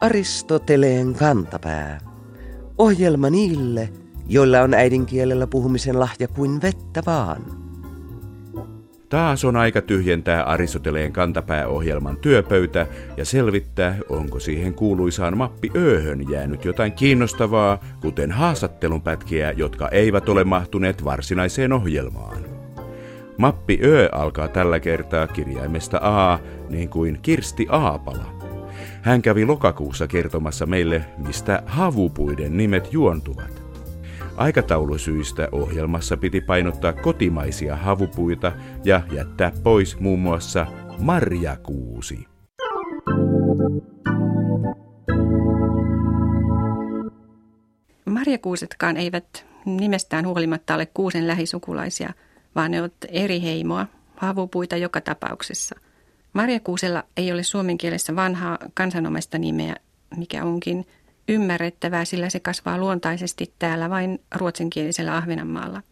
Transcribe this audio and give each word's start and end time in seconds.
Aristoteleen 0.00 1.14
kantapää. 1.14 2.00
Ohjelma 2.78 3.30
niille, 3.30 3.88
joilla 4.28 4.60
on 4.60 4.74
äidinkielellä 4.74 5.46
puhumisen 5.46 6.00
lahja 6.00 6.28
kuin 6.28 6.62
vettä 6.62 7.02
vaan. 7.06 7.42
Taas 9.08 9.44
on 9.44 9.56
aika 9.56 9.82
tyhjentää 9.82 10.42
Aristoteleen 10.42 11.12
kantapääohjelman 11.12 12.16
työpöytä 12.16 12.86
ja 13.16 13.24
selvittää, 13.24 13.98
onko 14.08 14.40
siihen 14.40 14.74
kuuluisaan 14.74 15.36
mappi 15.36 15.70
Ööhön 15.76 16.30
jäänyt 16.30 16.64
jotain 16.64 16.92
kiinnostavaa, 16.92 17.78
kuten 18.00 18.32
haastattelun 18.32 19.02
pätkiä, 19.02 19.52
jotka 19.52 19.88
eivät 19.88 20.28
ole 20.28 20.44
mahtuneet 20.44 21.04
varsinaiseen 21.04 21.72
ohjelmaan. 21.72 22.49
Mappi 23.40 23.78
Ö 23.82 24.08
alkaa 24.12 24.48
tällä 24.48 24.80
kertaa 24.80 25.26
kirjaimesta 25.26 26.00
A, 26.02 26.38
niin 26.68 26.88
kuin 26.88 27.18
Kirsti 27.22 27.66
Aapala. 27.70 28.40
Hän 29.02 29.22
kävi 29.22 29.44
lokakuussa 29.44 30.06
kertomassa 30.06 30.66
meille, 30.66 31.04
mistä 31.18 31.62
havupuiden 31.66 32.56
nimet 32.56 32.92
juontuvat. 32.92 33.62
Aikataulusyistä 34.36 35.48
ohjelmassa 35.52 36.16
piti 36.16 36.40
painottaa 36.40 36.92
kotimaisia 36.92 37.76
havupuita 37.76 38.52
ja 38.84 39.00
jättää 39.12 39.52
pois 39.62 40.00
muun 40.00 40.20
muassa 40.20 40.66
marjakuusi. 40.98 42.26
Marjakuusetkaan 48.04 48.96
eivät 48.96 49.46
nimestään 49.64 50.26
huolimatta 50.26 50.74
ole 50.74 50.86
kuusen 50.86 51.26
lähisukulaisia, 51.26 52.12
vaan 52.54 52.70
ne 52.70 52.80
ovat 52.80 52.92
eri 53.08 53.42
heimoa, 53.42 53.86
havupuita 54.16 54.76
joka 54.76 55.00
tapauksessa– 55.00 55.76
Marjakuusella 56.32 57.04
ei 57.16 57.32
ole 57.32 57.42
suomen 57.42 57.78
kielessä 57.78 58.16
vanhaa 58.16 58.58
kansanomaista 58.74 59.38
nimeä, 59.38 59.76
mikä 60.16 60.44
onkin 60.44 60.86
ymmärrettävää, 61.28 62.04
sillä 62.04 62.30
se 62.30 62.40
kasvaa 62.40 62.78
luontaisesti 62.78 63.54
täällä 63.58 63.90
vain 63.90 64.18
ruotsinkielisellä 64.34 65.16
Ahvenanmaalla. 65.16 65.82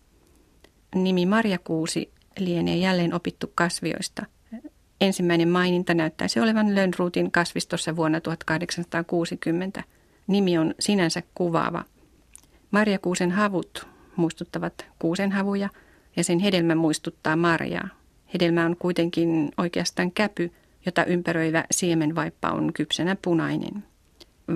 Nimi 0.95 1.27
Marjakuusi 1.27 2.13
lienee 2.39 2.77
jälleen 2.77 3.15
opittu 3.15 3.53
kasvioista. 3.55 4.27
Ensimmäinen 5.01 5.49
maininta 5.49 5.95
näyttäisi 5.95 6.41
olevan 6.41 6.75
Lönnruutin 6.75 7.31
kasvistossa 7.31 7.97
vuonna 7.97 8.21
1860. 8.21 9.83
Nimi 10.27 10.59
on 10.59 10.75
sinänsä 10.81 11.23
kuvaava. 11.35 11.85
Marjakuusen 12.71 13.31
havut 13.31 13.87
muistuttavat 14.17 14.87
kuusenhavuja 14.99 15.69
ja 16.19 16.25
sen 16.25 16.39
hedelmä 16.39 16.75
muistuttaa 16.75 17.37
marjaa. 17.37 17.89
Hedelmä 18.35 18.67
on 18.67 18.77
kuitenkin 18.77 19.51
oikeastaan 19.59 20.13
käpy, 20.13 20.53
jota 20.87 21.05
ympäröivä 21.05 21.65
siemenvaippa 21.71 22.49
on 22.49 22.73
kypsänä 22.73 23.17
punainen. 23.23 23.85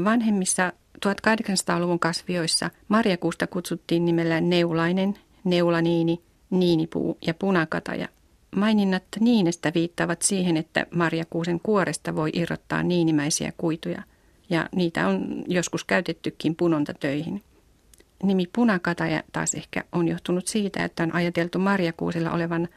Vanhemmissa 0.05 0.73
1800-luvun 1.07 1.99
kasvioissa 1.99 2.71
marjakuusta 2.89 3.47
kutsuttiin 3.47 4.05
nimellä 4.05 4.41
neulainen, 4.41 5.15
neulaniini, 5.45 6.21
niinipuu 6.51 7.19
ja 7.27 7.35
punakataja. 7.35 8.09
Maininnat 8.57 9.05
niinestä 9.21 9.73
viittaavat 9.75 10.23
siihen, 10.23 10.57
että 10.57 10.87
marjakuusen 10.95 11.61
kuoresta 11.63 12.17
voi 12.17 12.31
irrottaa 12.33 12.83
niinimäisiä 12.83 13.53
kuituja, 13.57 14.03
ja 14.51 14.69
niitä 14.75 15.09
on 15.09 15.45
joskus 15.49 15.85
käytettykin 15.85 16.57
punontatöihin. 16.57 17.43
Nimi 18.23 18.47
punakataja 18.53 19.23
taas 19.33 19.55
ehkä 19.55 19.85
on 19.93 20.09
johtunut 20.09 20.47
siitä, 20.47 20.85
että 20.85 21.03
on 21.03 21.15
ajateltu 21.15 21.59
marjakuusella 21.59 22.31
olevan 22.31 22.69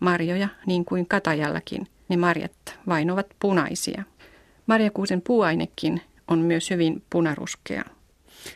marjoja, 0.00 0.48
niin 0.66 0.84
kuin 0.84 1.08
katajallakin. 1.08 1.86
Ne 2.08 2.16
marjat 2.16 2.52
vain 2.88 3.10
ovat 3.10 3.26
punaisia. 3.40 4.02
Marjakuusen 4.66 5.22
puuainekin 5.22 6.00
on 6.28 6.38
myös 6.38 6.70
hyvin 6.70 7.02
punaruskea. 7.10 7.84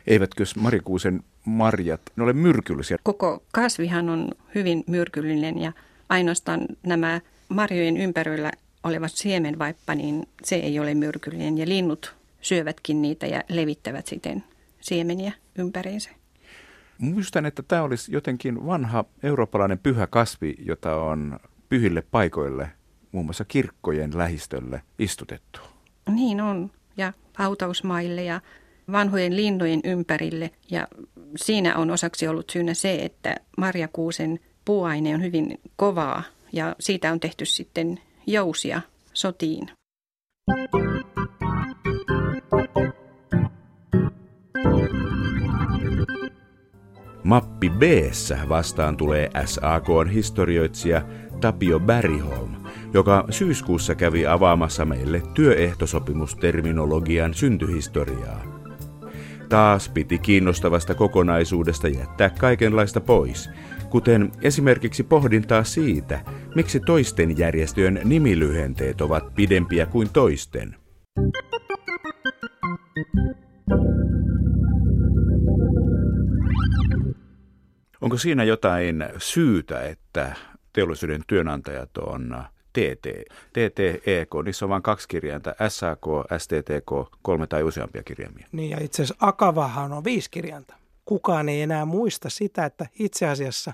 Eivätkö 0.06 0.44
marjakuusen 0.56 1.22
marjat, 1.44 2.00
ne 2.16 2.22
ole 2.24 2.32
myrkyllisiä? 2.32 2.96
Koko 3.02 3.42
kasvihan 3.52 4.08
on 4.08 4.28
hyvin 4.54 4.84
myrkyllinen 4.86 5.58
ja 5.58 5.72
ainoastaan 6.08 6.66
nämä 6.82 7.20
marjojen 7.48 7.96
ympärillä 7.96 8.52
oleva 8.84 9.08
siemenvaippa, 9.08 9.94
niin 9.94 10.26
se 10.44 10.56
ei 10.56 10.78
ole 10.78 10.94
myrkyllinen 10.94 11.58
ja 11.58 11.68
linnut 11.68 12.14
syövätkin 12.40 13.02
niitä 13.02 13.26
ja 13.26 13.42
levittävät 13.48 14.06
siten 14.06 14.44
siemeniä 14.80 15.32
ympäriinsä. 15.58 16.10
Muistan, 17.02 17.46
että 17.46 17.62
tämä 17.62 17.82
olisi 17.82 18.12
jotenkin 18.12 18.66
vanha 18.66 19.04
eurooppalainen 19.22 19.78
pyhä 19.78 20.06
kasvi, 20.06 20.54
jota 20.58 20.96
on 20.96 21.40
pyhille 21.68 22.02
paikoille, 22.10 22.70
muun 23.12 23.24
muassa 23.24 23.44
kirkkojen 23.44 24.18
lähistölle 24.18 24.82
istutettu. 24.98 25.60
Niin 26.10 26.40
on, 26.40 26.70
ja 26.96 27.12
hautausmaille 27.36 28.24
ja 28.24 28.40
vanhojen 28.92 29.36
linnojen 29.36 29.80
ympärille. 29.84 30.50
Ja 30.70 30.88
siinä 31.36 31.76
on 31.76 31.90
osaksi 31.90 32.28
ollut 32.28 32.50
syynä 32.50 32.74
se, 32.74 32.94
että 32.94 33.36
marjakuusen 33.58 34.40
puuaine 34.64 35.14
on 35.14 35.22
hyvin 35.22 35.60
kovaa 35.76 36.22
ja 36.52 36.76
siitä 36.80 37.12
on 37.12 37.20
tehty 37.20 37.44
sitten 37.44 38.00
jousia 38.26 38.80
sotiin. 39.12 39.70
Mappi 47.24 47.70
b 47.70 47.82
vastaan 48.48 48.96
tulee 48.96 49.30
SAKn 49.44 50.08
historioitsija 50.12 51.02
Tapio 51.40 51.80
Bergholm, 51.80 52.50
joka 52.94 53.24
syyskuussa 53.30 53.94
kävi 53.94 54.26
avaamassa 54.26 54.84
meille 54.84 55.22
työehtosopimusterminologian 55.34 57.34
syntyhistoriaa. 57.34 58.62
Taas 59.48 59.88
piti 59.88 60.18
kiinnostavasta 60.18 60.94
kokonaisuudesta 60.94 61.88
jättää 61.88 62.30
kaikenlaista 62.30 63.00
pois, 63.00 63.50
kuten 63.90 64.32
esimerkiksi 64.42 65.02
pohdintaa 65.02 65.64
siitä, 65.64 66.20
miksi 66.54 66.80
toisten 66.80 67.38
järjestöjen 67.38 68.00
nimilyhenteet 68.04 69.00
ovat 69.00 69.34
pidempiä 69.34 69.86
kuin 69.86 70.08
toisten. 70.12 70.76
Onko 78.02 78.16
siinä 78.16 78.44
jotain 78.44 79.04
syytä, 79.18 79.82
että 79.82 80.36
teollisuuden 80.72 81.22
työnantajat 81.26 81.96
on 81.98 82.44
TT, 82.72 83.06
TTEK, 83.52 84.30
niissä 84.44 84.64
on 84.64 84.68
vain 84.68 84.82
kaksi 84.82 85.08
kirjainta, 85.08 85.54
SAK, 85.68 86.06
STTK, 86.38 87.18
kolme 87.22 87.46
tai 87.46 87.62
useampia 87.62 88.02
kirjaimia. 88.02 88.46
Niin 88.52 88.70
ja 88.70 88.78
itse 88.80 89.02
asiassa 89.02 89.26
Akavahan 89.26 89.92
on 89.92 90.04
viisi 90.04 90.30
kirjainta. 90.30 90.74
Kukaan 91.04 91.48
ei 91.48 91.62
enää 91.62 91.84
muista 91.84 92.30
sitä, 92.30 92.64
että 92.64 92.86
itse 92.98 93.28
asiassa 93.28 93.72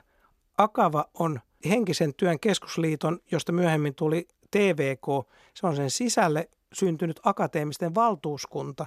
Akava 0.59 1.05
on 1.15 1.41
henkisen 1.69 2.15
työn 2.15 2.41
keskusliiton, 2.41 3.21
josta 3.31 3.53
myöhemmin 3.53 3.95
tuli 3.95 4.29
TVK. 4.51 5.07
Se 5.55 5.67
on 5.67 5.77
sen 5.77 5.91
sisälle 5.91 6.49
syntynyt 6.73 7.21
akateemisten 7.23 7.95
valtuuskunta 7.95 8.87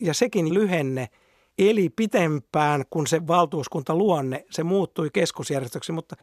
ja 0.00 0.14
sekin 0.14 0.54
lyhenne– 0.54 1.08
eli 1.58 1.88
pitempään 1.88 2.84
kuin 2.90 3.06
se 3.06 3.26
valtuuskunta 3.26 3.94
luonne, 3.94 4.44
se 4.50 4.62
muuttui 4.62 5.10
keskusjärjestöksi, 5.12 5.92
mutta 5.92 6.16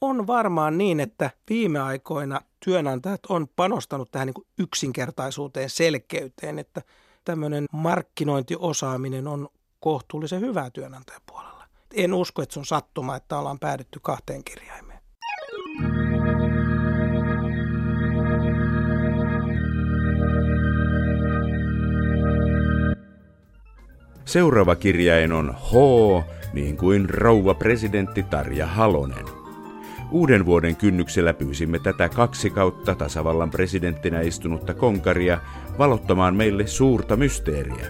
on 0.00 0.26
varmaan 0.26 0.78
niin, 0.78 1.00
että 1.00 1.30
viime 1.50 1.80
aikoina 1.80 2.40
työnantajat 2.64 3.26
on 3.28 3.48
panostanut 3.56 4.10
tähän 4.10 4.26
niin 4.26 4.46
yksinkertaisuuteen, 4.58 5.70
selkeyteen, 5.70 6.58
että 6.58 6.82
tämmöinen 7.24 7.66
markkinointiosaaminen 7.72 9.26
on 9.26 9.48
kohtuullisen 9.80 10.40
hyvää 10.40 10.70
työnantajapuolella. 10.70 11.64
En 11.94 12.14
usko, 12.14 12.42
että 12.42 12.52
se 12.52 12.58
on 12.58 12.66
sattuma, 12.66 13.16
että 13.16 13.38
ollaan 13.38 13.58
päädytty 13.58 14.00
kahteen 14.02 14.44
kirjaimeen. 14.44 14.89
Seuraava 24.30 24.76
kirjain 24.76 25.32
on 25.32 25.54
H, 25.54 25.72
niin 26.52 26.76
kuin 26.76 27.10
rouva 27.10 27.54
presidentti 27.54 28.22
Tarja 28.22 28.66
Halonen. 28.66 29.24
Uuden 30.10 30.46
vuoden 30.46 30.76
kynnyksellä 30.76 31.34
pyysimme 31.34 31.78
tätä 31.78 32.08
kaksi 32.08 32.50
kautta 32.50 32.94
tasavallan 32.94 33.50
presidenttinä 33.50 34.20
istunutta 34.20 34.74
konkaria 34.74 35.38
valottamaan 35.78 36.36
meille 36.36 36.66
suurta 36.66 37.16
mysteeriä. 37.16 37.86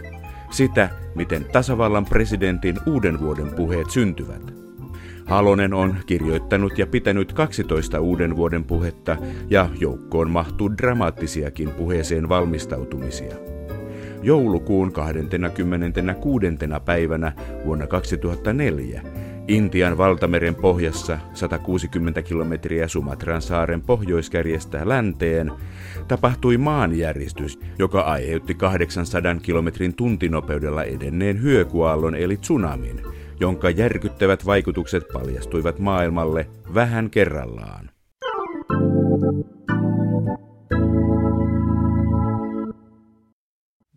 Sitä, 0.51 0.91
miten 1.15 1.45
tasavallan 1.53 2.05
presidentin 2.05 2.77
uuden 2.87 3.21
vuoden 3.21 3.55
puheet 3.55 3.91
syntyvät. 3.91 4.55
Halonen 5.27 5.75
on 5.75 5.97
kirjoittanut 6.07 6.79
ja 6.79 6.87
pitänyt 6.87 7.33
12 7.33 8.01
uuden 8.01 8.37
vuoden 8.37 8.65
puhetta 8.65 9.17
ja 9.51 9.69
joukkoon 9.81 10.31
mahtuu 10.31 10.71
dramaattisiakin 10.79 11.71
puheeseen 11.71 12.29
valmistautumisia 12.29 13.60
joulukuun 14.23 14.93
26. 14.93 16.47
päivänä 16.85 17.33
vuonna 17.65 17.87
2004 17.87 19.03
Intian 19.51 19.99
valtameren 19.99 20.55
pohjassa 20.55 21.19
160 21.35 22.23
kilometriä 22.23 22.89
Sumatran 22.89 23.43
saaren 23.43 23.83
pohjoiskärjestä 23.83 24.89
länteen 24.89 25.53
tapahtui 26.09 26.59
maanjäristys, 26.59 27.59
joka 27.79 28.01
aiheutti 28.01 28.55
800 28.55 29.35
kilometrin 29.35 29.95
tuntinopeudella 29.95 30.85
edenneen 30.85 31.43
hyökuaallon 31.43 32.15
eli 32.15 32.37
tsunamin, 32.37 33.03
jonka 33.41 33.71
järkyttävät 33.71 34.47
vaikutukset 34.47 35.05
paljastuivat 35.13 35.79
maailmalle 35.79 36.49
vähän 36.75 37.11
kerrallaan. 37.11 37.91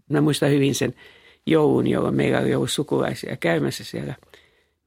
Mä 0.09 0.21
muistan 0.21 0.51
hyvin 0.51 0.75
sen 0.75 0.93
joulun, 1.45 1.87
jolloin 1.87 2.15
meillä 2.15 2.39
oli 2.39 2.55
ollut 2.55 2.71
sukulaisia 2.71 3.37
käymässä 3.37 3.83
siellä 3.83 4.15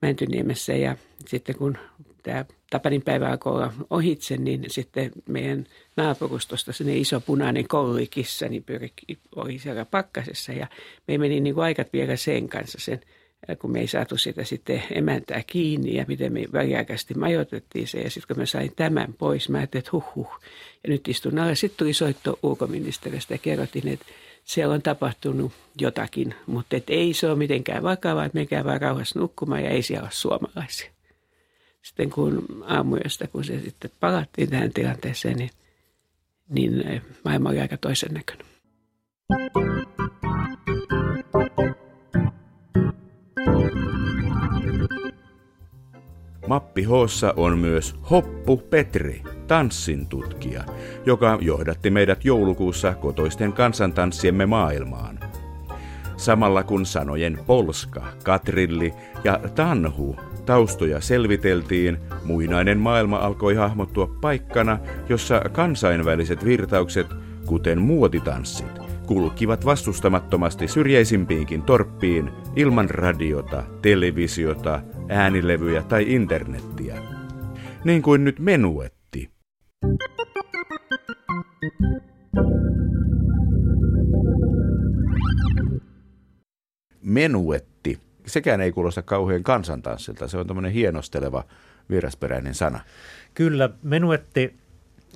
Mäntyniemessä 0.03 0.73
ja 0.73 0.97
sitten 1.27 1.57
kun 1.57 1.79
tämä 2.23 2.45
Tapanin 2.71 3.03
päivä 3.03 3.31
alkoi 3.31 3.53
olla 3.53 3.73
ohitse, 3.91 4.37
niin 4.37 4.65
sitten 4.69 5.13
meidän 5.29 5.67
naapurustosta 5.97 6.73
sinne 6.73 6.97
iso 6.97 7.21
punainen 7.21 7.69
kollikissa 7.69 8.49
niin 8.49 8.65
pyrki, 8.65 9.19
oli 9.37 9.59
siellä 9.59 9.85
pakkasessa 9.85 10.53
ja 10.53 10.67
me 11.09 11.19
meni 11.19 11.41
niin 11.41 11.59
aikat 11.59 11.93
vielä 11.93 12.17
sen 12.17 12.49
kanssa 12.49 12.79
sen, 12.81 13.01
kun 13.59 13.73
me 13.73 13.81
ei 13.81 13.87
saatu 13.87 14.17
sitä 14.17 14.45
sitten 14.45 14.83
emäntää 14.91 15.43
kiinni 15.47 15.95
ja 15.95 16.05
miten 16.09 16.33
me 16.33 16.45
väliaikaisesti 16.53 17.15
majoitettiin 17.15 17.89
se 17.89 18.01
ja 18.01 18.11
sitten 18.11 18.35
kun 18.35 18.43
mä 18.43 18.47
sain 18.47 18.73
tämän 18.77 19.15
pois, 19.19 19.49
mä 19.49 19.59
ajattelin, 19.59 19.81
että 19.81 19.91
huh 19.93 20.15
huh 20.15 20.41
ja 20.85 20.91
nyt 20.91 21.09
istun 21.09 21.39
alla. 21.39 21.55
Sitten 21.55 21.79
tuli 21.79 21.93
soitto 21.93 22.39
ulkoministeristä 22.43 23.35
ja 23.35 23.39
kerrottiin, 23.39 23.89
että 23.89 24.07
siellä 24.45 24.75
on 24.75 24.83
tapahtunut 24.83 25.53
jotakin, 25.81 26.35
mutta 26.47 26.77
et 26.77 26.91
ei 26.91 27.15
se 27.15 27.27
ole 27.27 27.37
mitenkään 27.37 27.83
vakavaa, 27.83 28.25
että 28.25 28.39
menkää 28.39 28.65
vaan 28.65 28.81
rauhassa 28.81 29.19
nukkumaan 29.19 29.65
ja 29.65 29.71
ei 29.71 29.83
siellä 29.83 30.05
ole 30.05 30.13
suomalaisia. 30.13 30.91
Sitten 31.83 32.11
kun 32.11 32.65
aamuyöstä, 32.67 33.27
kun 33.27 33.45
se 33.45 33.61
sitten 33.61 33.91
palattiin 34.01 34.51
tähän 34.51 34.73
tilanteeseen, 34.73 35.37
niin, 35.37 35.51
niin 36.49 36.89
eh, 36.89 37.03
maailma 37.25 37.49
oli 37.49 37.61
aika 37.61 37.77
toisen 37.77 38.15
näköinen. 38.15 38.47
Mappi 46.47 46.83
Hoossa 46.83 47.35
on 47.37 47.59
myös 47.59 47.95
Hoppu 48.11 48.57
Petri, 48.57 49.23
tanssin 49.47 50.07
tutkija, 50.07 50.65
joka 51.07 51.39
johdatti 51.41 51.91
meidät 51.91 52.25
joulukuussa 52.25 52.95
kotoisten 52.95 53.53
kansantanssiemme 53.53 54.47
maailmaan. 54.47 55.19
Samalla 56.17 56.63
kun 56.63 56.87
sanojen 56.87 57.39
Polska, 57.47 58.05
Katrilli 58.25 58.95
ja 59.25 59.41
Tanhu 59.55 60.17
taustoja 60.45 61.01
selviteltiin, 61.01 61.99
muinainen 62.25 62.79
maailma 62.79 63.17
alkoi 63.17 63.55
hahmottua 63.55 64.07
paikkana, 64.21 64.79
jossa 65.09 65.41
kansainväliset 65.53 66.45
virtaukset, 66.45 67.07
kuten 67.47 67.81
muotitanssit, 67.81 68.79
kulkivat 69.07 69.65
vastustamattomasti 69.65 70.69
syrjäisimpiinkin 70.69 71.63
torppiin 71.63 72.31
ilman 72.57 72.91
radiota, 72.91 73.63
televisiota, 73.83 74.81
äänilevyjä 75.09 75.83
tai 75.83 76.15
internettiä. 76.15 77.03
Niin 77.85 78.03
kuin 78.03 78.25
nyt 78.25 78.39
menuetti. 78.39 79.31
Menuetti. 87.03 88.01
Sekään 88.27 88.61
ei 88.61 88.73
kuulosta 88.73 89.03
kauhean 89.03 89.43
kansantanssilta. 89.43 90.29
Se 90.29 90.39
on 90.39 90.47
tämmöinen 90.47 90.73
hienosteleva 90.73 91.45
vierasperäinen 91.91 92.55
sana. 92.55 92.81
Kyllä, 93.35 93.71
menuetti 93.83 94.57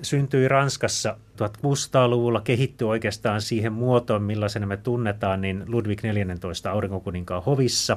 syntyi 0.02 0.48
Ranskassa 0.48 1.16
1600-luvulla, 1.36 2.40
kehittyi 2.40 2.88
oikeastaan 2.88 3.40
siihen 3.40 3.72
muotoon, 3.72 4.22
millaisena 4.22 4.66
me 4.66 4.76
tunnetaan, 4.76 5.40
niin 5.40 5.64
Ludwig 5.66 6.02
14 6.02 6.70
aurinkokuninkaan 6.70 7.42
hovissa. 7.42 7.96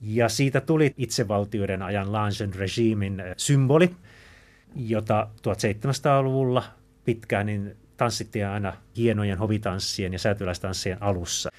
Ja 0.00 0.28
siitä 0.28 0.60
tuli 0.60 0.94
itsevaltioiden 0.96 1.82
ajan 1.82 2.12
Langen 2.12 2.54
regimin 2.54 3.22
symboli, 3.36 3.90
jota 4.76 5.28
1700-luvulla 5.36 6.64
pitkään 7.04 7.46
niin 7.46 7.76
tanssittiin 7.96 8.46
aina 8.46 8.72
hienojen 8.96 9.38
hovitanssien 9.38 10.12
ja 10.12 10.18
säätyläistanssien 10.18 11.02
alussa. 11.02 11.50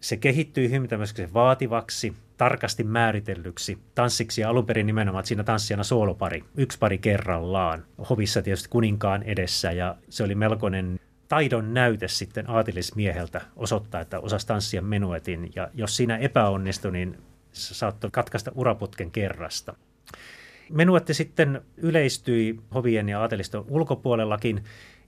Se 0.00 0.16
kehittyi 0.16 0.70
hyvin 0.70 0.88
tämmöiseksi 0.88 1.34
vaativaksi, 1.34 2.14
tarkasti 2.36 2.84
määritellyksi 2.84 3.78
tanssiksi 3.94 4.40
ja 4.40 4.50
alun 4.50 4.66
perin 4.66 4.86
nimenomaan, 4.86 5.26
siinä 5.26 5.44
tanssijana 5.44 5.84
soolopari, 5.84 6.44
yksi 6.56 6.78
pari 6.78 6.98
kerrallaan, 6.98 7.84
hovissa 8.10 8.42
tietysti 8.42 8.68
kuninkaan 8.68 9.22
edessä 9.22 9.72
ja 9.72 9.96
se 10.08 10.24
oli 10.24 10.34
melkoinen 10.34 11.00
taidon 11.28 11.74
näyte 11.74 12.08
sitten 12.08 12.50
aatilismieheltä 12.50 13.40
osoittaa, 13.56 14.00
että 14.00 14.20
osasi 14.20 14.46
tanssia 14.46 14.82
menuetin 14.82 15.52
ja 15.56 15.70
jos 15.74 15.96
siinä 15.96 16.16
epäonnistui, 16.16 16.92
niin 16.92 17.18
se 17.54 17.74
saattoi 17.74 18.10
katkaista 18.10 18.52
uraputken 18.54 19.10
kerrasta. 19.10 19.74
Menuetti 20.70 21.14
sitten 21.14 21.62
yleistyi 21.76 22.60
hovien 22.74 23.08
ja 23.08 23.20
aateliston 23.20 23.64
ulkopuolellakin 23.68 24.64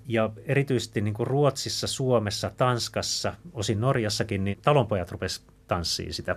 ja 0.08 0.30
erityisesti 0.46 1.00
niin 1.00 1.14
kuin 1.14 1.26
Ruotsissa, 1.26 1.86
Suomessa, 1.86 2.50
Tanskassa, 2.56 3.34
osin 3.52 3.80
Norjassakin, 3.80 4.44
niin 4.44 4.58
talonpojat 4.62 5.10
rupesivat 5.10 5.54
tanssiin 5.68 6.14
sitä. 6.14 6.36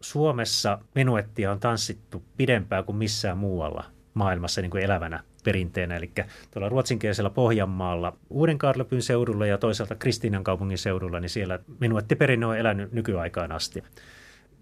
Suomessa 0.00 0.78
menuettia 0.94 1.52
on 1.52 1.60
tanssittu 1.60 2.24
pidempään 2.36 2.84
kuin 2.84 2.96
missään 2.96 3.38
muualla 3.38 3.84
maailmassa 4.14 4.60
niin 4.60 4.70
kuin 4.70 4.84
elävänä 4.84 5.22
perinteenä. 5.44 5.96
Eli 5.96 6.10
tuolla 6.50 6.68
ruotsinkielisellä 6.68 7.30
Pohjanmaalla, 7.30 8.16
Uudenkaarlepyn 8.30 9.02
seudulla 9.02 9.46
ja 9.46 9.58
toisaalta 9.58 9.94
Kristiinan 9.94 10.44
kaupungin 10.44 10.78
seudulla, 10.78 11.20
niin 11.20 11.30
siellä 11.30 11.58
menuettiperinne 11.80 12.46
on 12.46 12.58
elänyt 12.58 12.92
nykyaikaan 12.92 13.52
asti. 13.52 13.82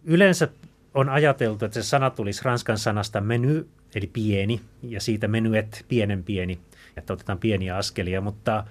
Yleensä 0.07 0.49
on 0.95 1.09
ajateltu, 1.09 1.65
että 1.65 1.83
se 1.83 1.89
sana 1.89 2.11
tulisi 2.11 2.45
ranskan 2.45 2.79
sanasta 2.79 3.21
menu, 3.21 3.65
eli 3.95 4.07
pieni, 4.07 4.61
ja 4.83 5.01
siitä 5.01 5.29
menuet, 5.29 5.85
pienen 5.89 6.25
pieni, 6.25 6.59
että 6.97 7.13
otetaan 7.13 7.39
pieniä 7.39 7.77
askelia, 7.77 8.21
mutta 8.21 8.65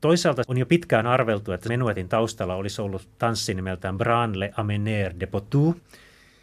toisaalta 0.00 0.42
on 0.48 0.58
jo 0.58 0.66
pitkään 0.66 1.06
arveltu, 1.06 1.52
että 1.52 1.68
menuetin 1.68 2.08
taustalla 2.08 2.54
olisi 2.54 2.82
ollut 2.82 3.08
tanssi 3.18 3.54
nimeltään 3.54 3.98
Branle 3.98 4.52
Amener 4.56 5.14
de 5.20 5.26
Potou, 5.26 5.74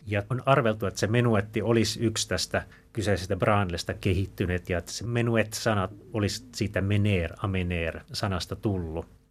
ja 0.08 0.24
on 0.30 0.44
arveltu, 0.46 0.86
että 0.86 1.00
se 1.00 1.08
menuetti 1.08 1.62
olisi 1.62 2.00
yksi 2.00 2.28
tästä 2.28 2.64
kyseisestä 2.94 3.36
Branlesta 3.36 3.94
kehittynyt, 3.94 4.70
ja 4.70 4.78
että 4.78 4.92
se 4.92 5.06
menuet-sana 5.06 5.90
olisi 6.14 6.46
siitä 6.56 6.82
mener, 6.82 7.34
amener 7.38 8.00
sanasta 8.14 8.56
tullut. 8.56 9.23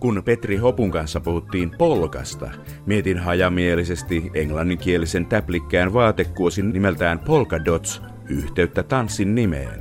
Kun 0.00 0.22
Petri 0.24 0.56
Hopun 0.56 0.90
kanssa 0.90 1.20
puhuttiin 1.20 1.70
polkasta, 1.78 2.50
mietin 2.86 3.18
hajamielisesti 3.18 4.30
englanninkielisen 4.34 5.26
täplikkään 5.26 5.92
vaatekuosin 5.92 6.72
nimeltään 6.72 7.18
Polka 7.18 7.64
Dots 7.64 8.02
yhteyttä 8.28 8.82
tanssin 8.82 9.34
nimeen. 9.34 9.80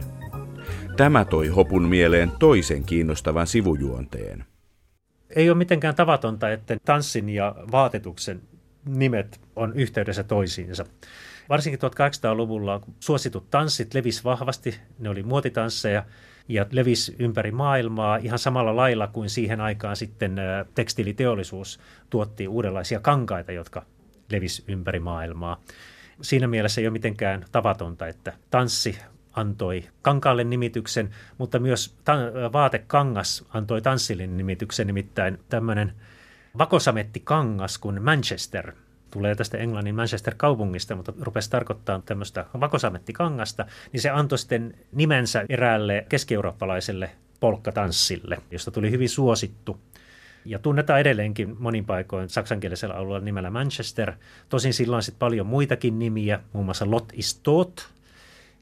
Tämä 0.97 1.25
toi 1.25 1.47
Hopun 1.47 1.83
mieleen 1.83 2.31
toisen 2.39 2.83
kiinnostavan 2.83 3.47
sivujuonteen. 3.47 4.45
Ei 5.35 5.49
ole 5.49 5.57
mitenkään 5.57 5.95
tavatonta, 5.95 6.49
että 6.49 6.77
tanssin 6.85 7.29
ja 7.29 7.55
vaatetuksen 7.71 8.41
nimet 8.85 9.41
on 9.55 9.73
yhteydessä 9.73 10.23
toisiinsa. 10.23 10.85
Varsinkin 11.49 11.79
1800-luvulla 11.79 12.81
suositut 12.99 13.49
tanssit 13.49 13.93
levisi 13.93 14.23
vahvasti, 14.23 14.79
ne 14.99 15.09
oli 15.09 15.23
muotitansseja 15.23 16.03
ja 16.47 16.65
levisi 16.71 17.15
ympäri 17.19 17.51
maailmaa 17.51 18.17
ihan 18.17 18.39
samalla 18.39 18.75
lailla 18.75 19.07
kuin 19.07 19.29
siihen 19.29 19.61
aikaan 19.61 19.95
sitten 19.95 20.35
tekstiiliteollisuus 20.75 21.79
tuotti 22.09 22.47
uudenlaisia 22.47 22.99
kankaita, 22.99 23.51
jotka 23.51 23.85
levisi 24.31 24.63
ympäri 24.67 24.99
maailmaa. 24.99 25.61
Siinä 26.21 26.47
mielessä 26.47 26.81
ei 26.81 26.87
ole 26.87 26.93
mitenkään 26.93 27.45
tavatonta, 27.51 28.07
että 28.07 28.33
tanssi 28.49 28.99
antoi 29.33 29.83
kankaalle 30.01 30.43
nimityksen, 30.43 31.09
mutta 31.37 31.59
myös 31.59 31.95
ta- 32.03 32.51
vaatekangas 32.53 33.45
antoi 33.49 33.81
tanssille 33.81 34.27
nimityksen, 34.27 34.87
nimittäin 34.87 35.39
tämmöinen 35.49 35.93
vakosamettikangas 36.57 37.77
kuin 37.77 38.01
Manchester– 38.01 38.71
tulee 39.15 39.35
tästä 39.35 39.57
Englannin 39.57 39.95
Manchester-kaupungista, 39.95 40.95
mutta 40.95 41.13
rupesi 41.21 41.49
tarkoittaa 41.49 42.01
tämmöistä 42.05 42.45
vakosamettikangasta, 42.59 43.65
niin 43.91 44.01
se 44.01 44.09
antoi 44.09 44.37
sitten 44.37 44.73
nimensä 44.91 45.45
eräälle 45.49 46.05
keski-eurooppalaiselle 46.09 47.11
polkkatanssille, 47.39 48.37
josta 48.51 48.71
tuli 48.71 48.91
hyvin 48.91 49.09
suosittu. 49.09 49.79
Ja 50.45 50.59
tunnetaan 50.59 50.99
edelleenkin 50.99 51.55
monin 51.59 51.85
paikoin 51.85 52.29
saksankielisellä 52.29 52.95
alueella 52.95 53.25
nimellä 53.25 53.49
Manchester. 53.49 54.13
Tosin 54.49 54.73
silloin 54.73 55.03
sitten 55.03 55.19
paljon 55.19 55.47
muitakin 55.47 55.99
nimiä, 55.99 56.39
muun 56.53 56.65
muassa 56.65 56.91
Lot 56.91 57.13
is 57.13 57.39
Tot, 57.43 57.89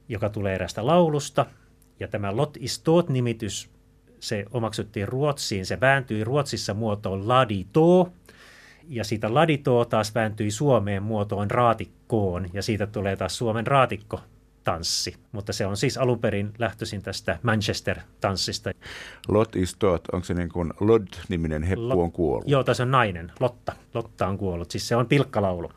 joka 0.10 0.30
tulee 0.30 0.56
erästä 0.56 0.86
laulusta. 0.86 1.46
Ja 2.00 2.08
tämä 2.08 2.36
Lot 2.36 2.58
is 2.60 2.80
Tot-nimitys, 2.80 3.70
se 4.20 4.46
omaksuttiin 4.52 5.08
Ruotsiin, 5.08 5.66
se 5.66 5.80
vääntyi 5.80 6.24
Ruotsissa 6.24 6.74
muotoon 6.74 7.28
Ladi 7.28 7.66
To, 7.74 8.14
Ja 8.88 9.04
siitä 9.04 9.34
laditoo 9.34 9.86
taas 9.86 10.16
vääntyi 10.16 10.52
Suomeen 10.52 11.04
muotoon 11.04 11.52
raatikkoon 11.52 12.50
ja 12.54 12.64
siitä 12.64 12.88
tulee 12.88 13.16
taas 13.16 13.38
Suomen 13.38 13.68
raatikko 13.68 14.22
tanssi, 14.64 15.16
mutta 15.32 15.54
se 15.54 15.66
on 15.66 15.78
siis 15.78 15.98
alun 15.98 16.20
perin 16.20 16.54
lähtöisin 16.58 17.02
tästä 17.02 17.40
Manchester-tanssista. 17.44 18.72
Lot 19.28 19.56
is 19.56 19.76
tot, 19.80 20.08
onko 20.12 20.26
se 20.26 20.34
niin 20.34 20.50
kuin 20.50 20.74
Lod-niminen 20.80 21.64
heppu 21.64 22.02
on 22.02 22.12
kuollut? 22.12 22.48
Joo, 22.50 22.64
tässä 22.64 22.84
on 22.84 22.92
nainen, 22.92 23.32
Lotta. 23.40 23.74
Lotta 23.94 24.28
on 24.28 24.38
kuollut, 24.38 24.72
siis 24.72 24.88
se 24.88 24.96
on 24.96 25.08
pilkkalaulu. 25.08 25.72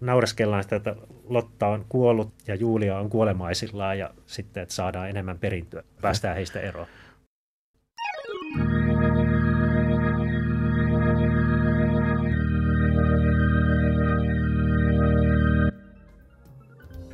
Naureskellaan 0.00 0.62
sitä, 0.62 0.76
että 0.76 0.96
Lotta 1.28 1.66
on 1.66 1.84
kuollut 1.88 2.32
ja 2.46 2.54
Julia 2.54 2.98
on 2.98 3.10
kuolemaisillaan 3.10 3.98
ja 3.98 4.10
sitten, 4.26 4.62
että 4.62 4.74
saadaan 4.74 5.10
enemmän 5.10 5.38
perintöä, 5.38 5.82
päästään 6.00 6.36
heistä 6.36 6.60
eroon. 6.60 6.86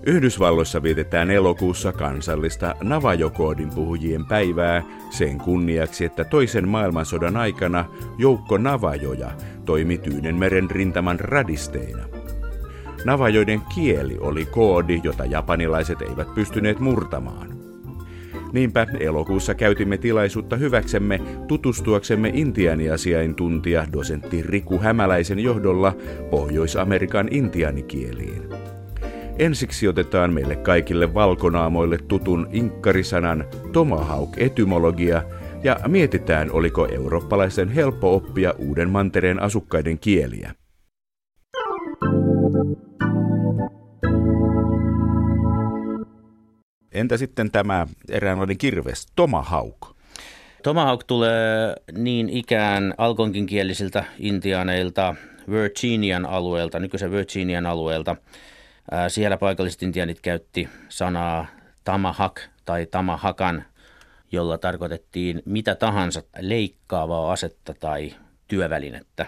Yhdysvalloissa 0.07 0.83
vietetään 0.83 1.31
elokuussa 1.31 1.93
kansallista 1.93 2.75
Navajokoodin 2.83 3.71
puhujien 3.75 4.27
päivää 4.27 4.83
sen 5.11 5.39
kunniaksi, 5.39 6.05
että 6.05 6.25
toisen 6.25 6.69
maailmansodan 6.69 7.37
aikana 7.37 7.85
joukko 8.19 8.59
Navajoja 8.59 9.31
toimi 9.65 9.99
Tyynenmeren 9.99 10.71
rintaman 10.71 11.21
radisteina. 11.21 12.05
Navajoiden 13.05 13.61
kieli 13.75 14.17
oli 14.21 14.47
koodi, 14.47 15.01
jota 15.05 15.25
japanilaiset 15.25 16.03
eivät 16.03 16.35
pystyneet 16.35 16.81
murtamaan. 16.81 17.61
Niinpä 18.53 18.87
elokuussa 19.01 19.55
käytimme 19.55 19.99
tilaisuutta 19.99 20.57
hyväksemme 20.57 21.21
tutustuaksemme 21.49 22.31
intianiasiaintuntija 22.35 23.87
dosentti 23.93 24.43
Riku 24.43 24.79
Hämäläisen 24.79 25.39
johdolla 25.39 25.97
Pohjois-Amerikan 26.31 27.29
intianikieliin. 27.31 28.60
Ensiksi 29.41 29.89
otetaan 29.89 30.33
meille 30.33 30.57
kaikille 30.57 31.15
valkonaamoille 31.15 31.99
tutun 32.09 32.49
inkkarisanan 32.53 33.45
tomahawk-etymologia 33.73 35.23
ja 35.63 35.77
mietitään, 35.87 36.51
oliko 36.53 36.87
eurooppalaisen 36.87 37.69
helppo 37.69 38.15
oppia 38.15 38.55
uuden 38.59 38.91
mantereen 38.91 39.43
asukkaiden 39.43 39.99
kieliä. 39.99 40.55
Entä 46.93 47.17
sitten 47.17 47.51
tämä 47.51 47.87
eräänlainen 48.09 48.59
kirves, 48.59 49.07
tomahawk? 49.17 49.97
Tomahawk 50.63 51.05
tulee 51.07 51.75
niin 51.93 52.29
ikään 52.29 52.95
alkonkinkielisiltä 52.99 54.05
intiaaneilta 54.19 55.15
Virginian 55.51 56.27
alueelta, 56.27 56.79
nykyisen 56.79 57.11
Virginian 57.11 57.67
alueelta– 57.67 58.17
siellä 59.09 59.37
paikalliset 59.37 59.83
intianit 59.83 60.21
käytti 60.21 60.69
sanaa 60.89 61.47
tamahak 61.85 62.41
tai 62.65 62.87
tamahakan, 62.87 63.65
jolla 64.33 64.59
tarkoitettiin 64.59 65.43
mitä 65.45 65.75
tahansa 65.75 66.23
leikkaavaa 66.39 67.33
asetta 67.33 67.75
tai 67.81 68.15
työvälinettä. 68.49 69.27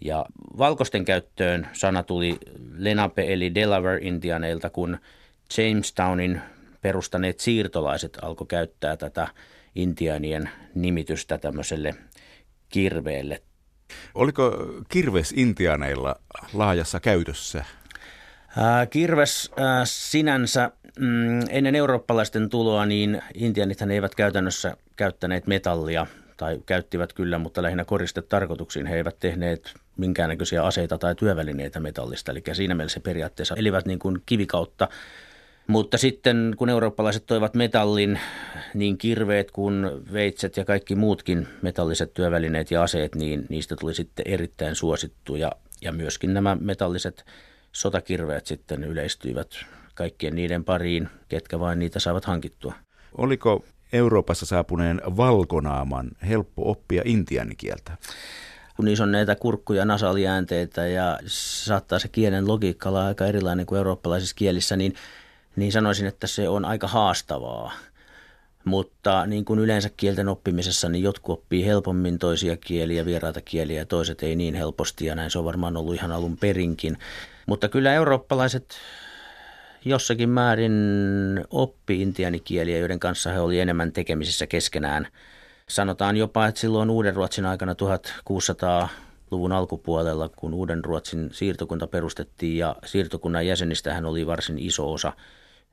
Ja 0.00 0.26
valkoisten 0.58 1.04
käyttöön 1.04 1.68
sana 1.72 2.02
tuli 2.02 2.38
Lenape 2.76 3.32
eli 3.32 3.54
Delaware-intianeilta, 3.54 4.70
kun 4.70 4.98
Jamestownin 5.58 6.40
perustaneet 6.80 7.40
siirtolaiset 7.40 8.18
alkoi 8.22 8.46
käyttää 8.46 8.96
tätä 8.96 9.28
intianien 9.74 10.50
nimitystä 10.74 11.38
tämmöiselle 11.38 11.94
kirveelle. 12.68 13.42
Oliko 14.14 14.52
kirves 14.88 15.32
intianeilla 15.36 16.16
laajassa 16.52 17.00
käytössä 17.00 17.64
Kirves 18.90 19.50
sinänsä 19.84 20.70
mm, 20.98 21.40
ennen 21.48 21.74
eurooppalaisten 21.74 22.50
tuloa, 22.50 22.86
niin 22.86 23.22
intianithan 23.34 23.90
eivät 23.90 24.14
käytännössä 24.14 24.76
käyttäneet 24.96 25.46
metallia 25.46 26.06
tai 26.36 26.60
käyttivät 26.66 27.12
kyllä, 27.12 27.38
mutta 27.38 27.62
lähinnä 27.62 27.84
koristetarkoituksiin. 27.84 28.86
He 28.86 28.96
eivät 28.96 29.16
tehneet 29.20 29.74
minkäännäköisiä 29.96 30.64
aseita 30.64 30.98
tai 30.98 31.14
työvälineitä 31.14 31.80
metallista, 31.80 32.32
eli 32.32 32.42
siinä 32.52 32.74
mielessä 32.74 33.00
periaatteessa 33.00 33.54
elivät 33.58 33.86
niin 33.86 33.98
kuin 33.98 34.22
kivikautta. 34.26 34.88
Mutta 35.66 35.98
sitten 35.98 36.54
kun 36.56 36.68
eurooppalaiset 36.68 37.26
toivat 37.26 37.54
metallin, 37.54 38.20
niin 38.74 38.98
kirveet 38.98 39.50
kuin 39.50 39.86
veitset 40.12 40.56
ja 40.56 40.64
kaikki 40.64 40.94
muutkin 40.94 41.48
metalliset 41.62 42.14
työvälineet 42.14 42.70
ja 42.70 42.82
aseet, 42.82 43.14
niin 43.14 43.46
niistä 43.48 43.76
tuli 43.76 43.94
sitten 43.94 44.28
erittäin 44.28 44.74
suosittuja. 44.74 45.52
Ja 45.82 45.92
myöskin 45.92 46.34
nämä 46.34 46.56
metalliset 46.60 47.24
sotakirveet 47.74 48.46
sitten 48.46 48.84
yleistyivät 48.84 49.48
kaikkien 49.94 50.34
niiden 50.34 50.64
pariin, 50.64 51.08
ketkä 51.28 51.60
vain 51.60 51.78
niitä 51.78 52.00
saavat 52.00 52.24
hankittua. 52.24 52.74
Oliko 53.18 53.64
Euroopassa 53.92 54.46
saapuneen 54.46 55.00
valkonaaman 55.16 56.10
helppo 56.28 56.70
oppia 56.70 57.02
intianikieltä? 57.04 57.96
Kun 58.76 58.84
niissä 58.84 59.04
on 59.04 59.12
näitä 59.12 59.34
kurkkuja 59.34 59.84
nasaliäänteitä 59.84 60.86
ja 60.86 61.18
saattaa 61.26 61.98
se 61.98 62.08
kielen 62.08 62.48
logiikka 62.48 62.88
olla 62.88 63.06
aika 63.06 63.26
erilainen 63.26 63.66
kuin 63.66 63.76
eurooppalaisissa 63.76 64.36
kielissä, 64.36 64.76
niin, 64.76 64.94
niin 65.56 65.72
sanoisin, 65.72 66.06
että 66.06 66.26
se 66.26 66.48
on 66.48 66.64
aika 66.64 66.88
haastavaa. 66.88 67.72
Mutta 68.64 69.26
niin 69.26 69.44
kuin 69.44 69.60
yleensä 69.60 69.90
kielten 69.96 70.28
oppimisessa, 70.28 70.88
niin 70.88 71.02
jotkut 71.02 71.38
oppii 71.38 71.66
helpommin 71.66 72.18
toisia 72.18 72.56
kieliä, 72.56 73.04
vieraita 73.04 73.40
kieliä 73.40 73.78
ja 73.78 73.86
toiset 73.86 74.22
ei 74.22 74.36
niin 74.36 74.54
helposti 74.54 75.06
ja 75.06 75.14
näin 75.14 75.30
se 75.30 75.38
on 75.38 75.44
varmaan 75.44 75.76
ollut 75.76 75.94
ihan 75.94 76.12
alun 76.12 76.36
perinkin. 76.36 76.98
Mutta 77.46 77.68
kyllä 77.68 77.92
eurooppalaiset 77.92 78.74
jossakin 79.84 80.28
määrin 80.28 80.74
oppi 81.50 82.02
intianikieliä, 82.02 82.78
joiden 82.78 83.00
kanssa 83.00 83.30
he 83.32 83.40
oli 83.40 83.60
enemmän 83.60 83.92
tekemisissä 83.92 84.46
keskenään. 84.46 85.06
Sanotaan 85.68 86.16
jopa, 86.16 86.46
että 86.46 86.60
silloin 86.60 86.90
Uuden 86.90 87.14
Ruotsin 87.14 87.46
aikana 87.46 87.72
1600-luvun 87.72 89.52
alkupuolella, 89.52 90.28
kun 90.28 90.54
Uuden 90.54 90.84
Ruotsin 90.84 91.30
siirtokunta 91.32 91.86
perustettiin 91.86 92.56
ja 92.58 92.76
siirtokunnan 92.84 93.46
jäsenistä 93.46 93.94
hän 93.94 94.04
oli 94.06 94.26
varsin 94.26 94.58
iso 94.58 94.92
osa 94.92 95.12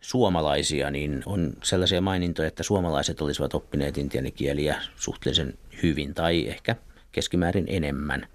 suomalaisia, 0.02 0.92
niin 0.92 1.24
on 1.26 1.54
sellaisia 1.64 2.02
mainintoja, 2.02 2.48
että 2.48 2.64
suomalaiset 2.64 3.22
olisivat 3.22 3.54
oppineet 3.54 3.98
intianikieliä 3.98 4.82
suhteellisen 4.96 5.54
hyvin 5.84 6.14
tai 6.14 6.48
ehkä 6.48 6.76
keskimäärin 7.12 7.66
enemmän. 7.68 8.28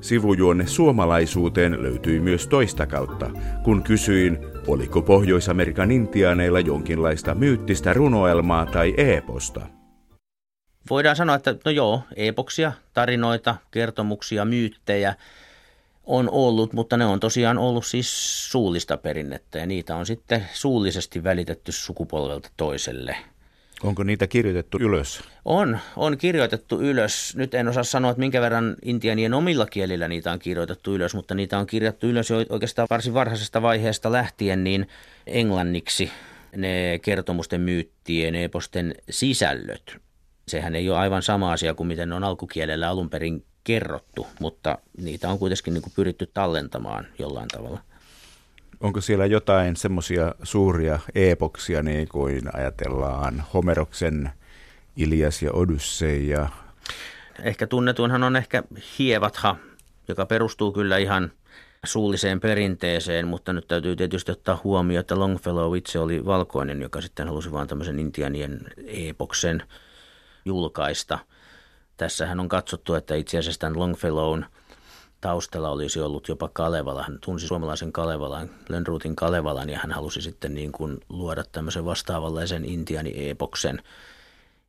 Sivujuonne 0.00 0.66
suomalaisuuteen 0.66 1.82
löytyi 1.82 2.20
myös 2.20 2.46
toista 2.46 2.86
kautta, 2.86 3.30
kun 3.64 3.82
kysyin, 3.82 4.38
oliko 4.66 5.02
Pohjois-Amerikan 5.02 5.90
intiaaneilla 5.90 6.60
jonkinlaista 6.60 7.34
myyttistä 7.34 7.92
runoelmaa 7.92 8.66
tai 8.66 8.94
eeposta. 8.96 9.66
Voidaan 10.90 11.16
sanoa, 11.16 11.36
että 11.36 11.54
no 11.64 11.70
joo, 11.70 12.02
eepoksia, 12.16 12.72
tarinoita, 12.94 13.56
kertomuksia, 13.70 14.44
myyttejä 14.44 15.14
on 16.04 16.30
ollut, 16.30 16.72
mutta 16.72 16.96
ne 16.96 17.04
on 17.04 17.20
tosiaan 17.20 17.58
ollut 17.58 17.86
siis 17.86 18.50
suullista 18.50 18.96
perinnettä 18.96 19.58
ja 19.58 19.66
niitä 19.66 19.96
on 19.96 20.06
sitten 20.06 20.46
suullisesti 20.52 21.24
välitetty 21.24 21.72
sukupolvelta 21.72 22.50
toiselle– 22.56 23.16
Onko 23.82 24.04
niitä 24.04 24.26
kirjoitettu 24.26 24.78
ylös? 24.80 25.20
On, 25.44 25.78
on 25.96 26.18
kirjoitettu 26.18 26.80
ylös. 26.80 27.36
Nyt 27.36 27.54
en 27.54 27.68
osaa 27.68 27.84
sanoa, 27.84 28.10
että 28.10 28.20
minkä 28.20 28.40
verran 28.40 28.76
intianien 28.84 29.34
omilla 29.34 29.66
kielillä 29.66 30.08
niitä 30.08 30.32
on 30.32 30.38
kirjoitettu 30.38 30.94
ylös, 30.94 31.14
mutta 31.14 31.34
niitä 31.34 31.58
on 31.58 31.66
kirjattu 31.66 32.06
ylös 32.06 32.30
jo 32.30 32.36
oikeastaan 32.48 32.88
varsin 32.90 33.14
varhaisesta 33.14 33.62
vaiheesta 33.62 34.12
lähtien 34.12 34.64
niin 34.64 34.88
englanniksi 35.26 36.10
ne 36.56 36.98
kertomusten, 37.02 37.60
myyttien, 37.60 38.34
eposten 38.34 38.94
sisällöt. 39.10 39.96
Sehän 40.48 40.76
ei 40.76 40.90
ole 40.90 40.98
aivan 40.98 41.22
sama 41.22 41.52
asia 41.52 41.74
kuin 41.74 41.86
miten 41.86 42.08
ne 42.08 42.14
on 42.14 42.24
alkukielellä 42.24 42.88
alun 42.88 43.10
perin 43.10 43.44
kerrottu, 43.64 44.26
mutta 44.40 44.78
niitä 44.98 45.28
on 45.28 45.38
kuitenkin 45.38 45.74
niin 45.74 45.82
kuin 45.82 45.92
pyritty 45.96 46.30
tallentamaan 46.34 47.06
jollain 47.18 47.48
tavalla. 47.48 47.80
Onko 48.80 49.00
siellä 49.00 49.26
jotain 49.26 49.76
semmoisia 49.76 50.34
suuria 50.42 50.98
epoksia, 51.14 51.82
niin 51.82 52.08
kuin 52.08 52.56
ajatellaan 52.56 53.44
Homeroksen 53.54 54.30
Ilias 54.96 55.42
ja 55.42 55.52
Odysseja? 55.52 56.48
Ehkä 57.42 57.66
tunnetuinhan 57.66 58.22
on 58.22 58.36
ehkä 58.36 58.62
Hievatha, 58.98 59.56
joka 60.08 60.26
perustuu 60.26 60.72
kyllä 60.72 60.98
ihan 60.98 61.32
suulliseen 61.84 62.40
perinteeseen, 62.40 63.28
mutta 63.28 63.52
nyt 63.52 63.68
täytyy 63.68 63.96
tietysti 63.96 64.32
ottaa 64.32 64.60
huomioon, 64.64 65.00
että 65.00 65.18
Longfellow 65.18 65.76
itse 65.76 65.98
oli 65.98 66.24
valkoinen, 66.24 66.82
joka 66.82 67.00
sitten 67.00 67.28
halusi 67.28 67.52
vain 67.52 67.68
tämmöisen 67.68 67.98
intianien 67.98 68.60
epoksen 68.86 69.62
julkaista. 70.44 71.18
Tässähän 71.96 72.40
on 72.40 72.48
katsottu, 72.48 72.94
että 72.94 73.14
itse 73.14 73.38
asiassa 73.38 73.60
tämän 73.60 73.78
Longfellown– 73.78 74.44
taustalla 75.20 75.70
olisi 75.70 76.00
ollut 76.00 76.28
jopa 76.28 76.50
Kalevala. 76.52 77.02
Hän 77.02 77.18
tunsi 77.20 77.46
suomalaisen 77.46 77.92
Kalevalan, 77.92 78.50
Lönnruutin 78.68 79.16
Kalevalan 79.16 79.70
ja 79.70 79.78
hän 79.78 79.92
halusi 79.92 80.22
sitten 80.22 80.54
niin 80.54 80.72
kuin 80.72 80.98
luoda 81.08 81.44
tämmöisen 81.52 81.84
vastaavanlaisen 81.84 82.64
intiani-epoksen. 82.64 83.82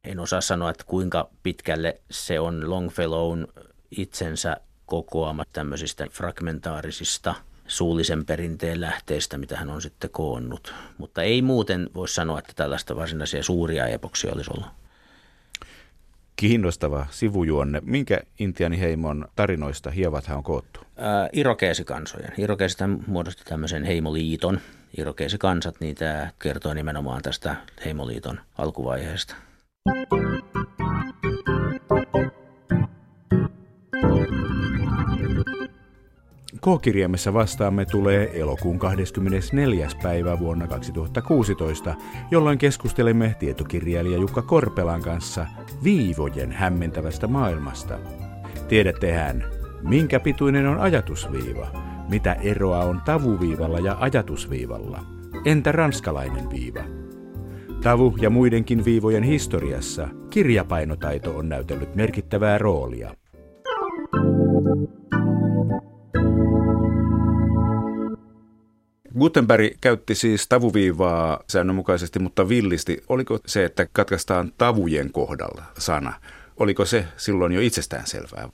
En 0.04 0.20
osaa 0.20 0.42
sanoa, 0.42 0.70
että 0.70 0.84
kuinka 0.88 1.30
pitkälle 1.44 2.02
se 2.12 2.40
on 2.40 2.70
Longfellown 2.70 3.48
itsensä 3.92 4.58
kokoama 4.86 5.44
tämmöisistä 5.54 6.08
fragmentaarisista 6.12 7.36
suullisen 7.68 8.26
perinteen 8.26 8.82
lähteistä, 8.82 9.38
mitä 9.38 9.58
hän 9.58 9.70
on 9.70 9.82
sitten 9.82 10.10
koonnut. 10.10 10.74
Mutta 10.98 11.22
ei 11.24 11.42
muuten 11.42 11.90
voi 11.96 12.08
sanoa, 12.08 12.40
että 12.40 12.54
tällaista 12.56 12.96
varsinaisia 12.96 13.44
suuria 13.44 13.88
epoksia 13.88 14.34
olisi 14.34 14.52
ollut. 14.54 14.87
Kiinnostava 16.40 17.08
sivujuonne. 17.12 17.82
Minkä 17.86 18.20
intiaaniheimon 18.40 19.28
tarinoista 19.36 19.92
hievathan 19.92 20.38
on 20.38 20.44
koottu? 20.44 20.80
Ää, 20.98 21.30
irokeesikansojen. 21.34 22.34
Irokeesit 22.38 22.80
muodosti 23.08 23.44
tämmöisen 23.46 23.84
heimoliiton. 23.84 24.60
Irokeesikansat, 24.98 25.76
niin 25.80 25.96
tämä 25.96 26.32
kertoo 26.40 26.74
nimenomaan 26.74 27.22
tästä 27.22 27.56
heimoliiton 27.86 28.40
alkuvaiheesta. 28.58 29.36
K-kirjaimessa 36.68 37.34
vastaamme 37.34 37.86
tulee 37.86 38.40
elokuun 38.40 38.80
24. 38.80 39.88
päivä 40.04 40.40
vuonna 40.40 40.68
2016, 40.68 41.96
jolloin 42.32 42.58
keskustelemme 42.58 43.36
tietokirjailija 43.40 44.18
Jukka 44.18 44.42
Korpelan 44.42 45.02
kanssa 45.02 45.46
viivojen 45.84 46.52
hämmentävästä 46.52 47.28
maailmasta. 47.28 48.00
Tiedättehän, 48.68 49.44
minkä 49.82 50.20
pituinen 50.20 50.68
on 50.68 50.80
ajatusviiva, 50.80 51.68
mitä 52.10 52.34
eroa 52.34 52.84
on 52.84 53.02
tavuviivalla 53.06 53.80
ja 53.80 53.98
ajatusviivalla. 54.00 55.06
Entä 55.46 55.72
ranskalainen 55.72 56.50
viiva? 56.50 56.84
Tavu 57.84 58.16
ja 58.22 58.30
muidenkin 58.30 58.86
viivojen 58.86 59.24
historiassa 59.24 60.08
kirjapainotaito 60.30 61.38
on 61.38 61.50
näytellyt 61.50 61.96
merkittävää 61.96 62.58
roolia. 62.58 63.14
Gutenberg 69.20 69.74
käytti 69.82 70.16
siis 70.16 70.48
tavuviivaa 70.48 71.44
säännönmukaisesti, 71.48 72.20
mutta 72.20 72.50
villisti. 72.50 73.04
Oliko 73.10 73.40
se, 73.46 73.66
että 73.66 73.88
katkaistaan 73.94 74.54
tavujen 74.58 75.12
kohdalla 75.12 75.64
sana? 75.78 76.14
Oliko 76.58 76.86
se 76.86 77.06
silloin 77.18 77.52
jo 77.52 77.62
itsestään 77.62 78.08
selvää? 78.08 78.50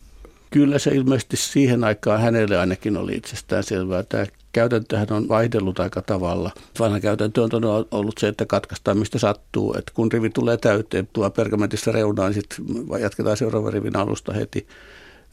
Kyllä 0.52 0.80
se 0.80 0.92
ilmeisesti 0.92 1.38
siihen 1.38 1.84
aikaan 1.84 2.22
hänelle 2.22 2.58
ainakin 2.58 2.98
oli 2.98 3.16
itsestään 3.16 3.64
selvää. 3.64 4.04
Tämä 4.04 4.26
käytäntöhän 4.54 5.08
on 5.12 5.28
vaihdellut 5.28 5.80
aika 5.80 6.02
tavalla. 6.02 6.52
Vanha 6.80 7.00
käytäntö 7.00 7.42
on 7.44 7.50
todella 7.50 7.86
ollut 7.92 8.16
se, 8.20 8.28
että 8.28 8.46
katkaistaan 8.46 8.98
mistä 8.98 9.20
sattuu. 9.20 9.74
Että 9.78 9.92
kun 9.96 10.12
rivi 10.12 10.30
tulee 10.30 10.58
täyteen, 10.58 11.10
tuo 11.14 11.30
pergamentissa 11.30 11.92
reunaan, 11.92 12.32
niin 12.32 12.42
sitten 12.42 13.02
jatketaan 13.02 13.38
seuraavan 13.38 13.74
rivin 13.74 13.96
alusta 13.96 14.34
heti 14.34 14.68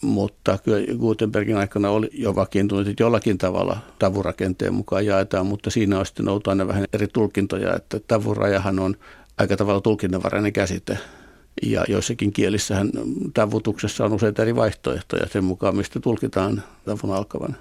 mutta 0.03 0.59
kyllä 0.59 0.99
Gutenbergin 0.99 1.57
aikana 1.57 1.91
oli 1.91 2.11
jo 2.13 2.35
vakiintunut, 2.35 2.89
että 2.89 3.03
jollakin 3.03 3.39
tavalla 3.39 3.79
tavurakenteen 3.99 4.75
mukaan 4.75 5.07
jaetaan, 5.07 5.47
mutta 5.47 5.71
siinä 5.71 5.99
on 5.99 6.07
sitten 6.07 6.29
ollut 6.29 6.49
aina 6.49 6.69
vähän 6.69 6.85
eri 6.93 7.09
tulkintoja, 7.09 7.77
että 7.77 8.01
tavurajahan 8.09 8.79
on 8.79 8.97
aika 9.39 9.57
tavalla 9.57 9.81
tulkinnanvarainen 9.81 10.53
käsite. 10.53 10.99
Ja 11.63 11.85
joissakin 11.89 12.33
kielissähän 12.33 12.91
tavutuksessa 13.35 14.05
on 14.05 14.13
useita 14.13 14.43
eri 14.43 14.57
vaihtoehtoja 14.57 15.27
sen 15.29 15.45
mukaan, 15.45 15.77
mistä 15.77 16.01
tulkitaan 16.01 16.63
tavun 16.85 17.17
alkavan. 17.17 17.57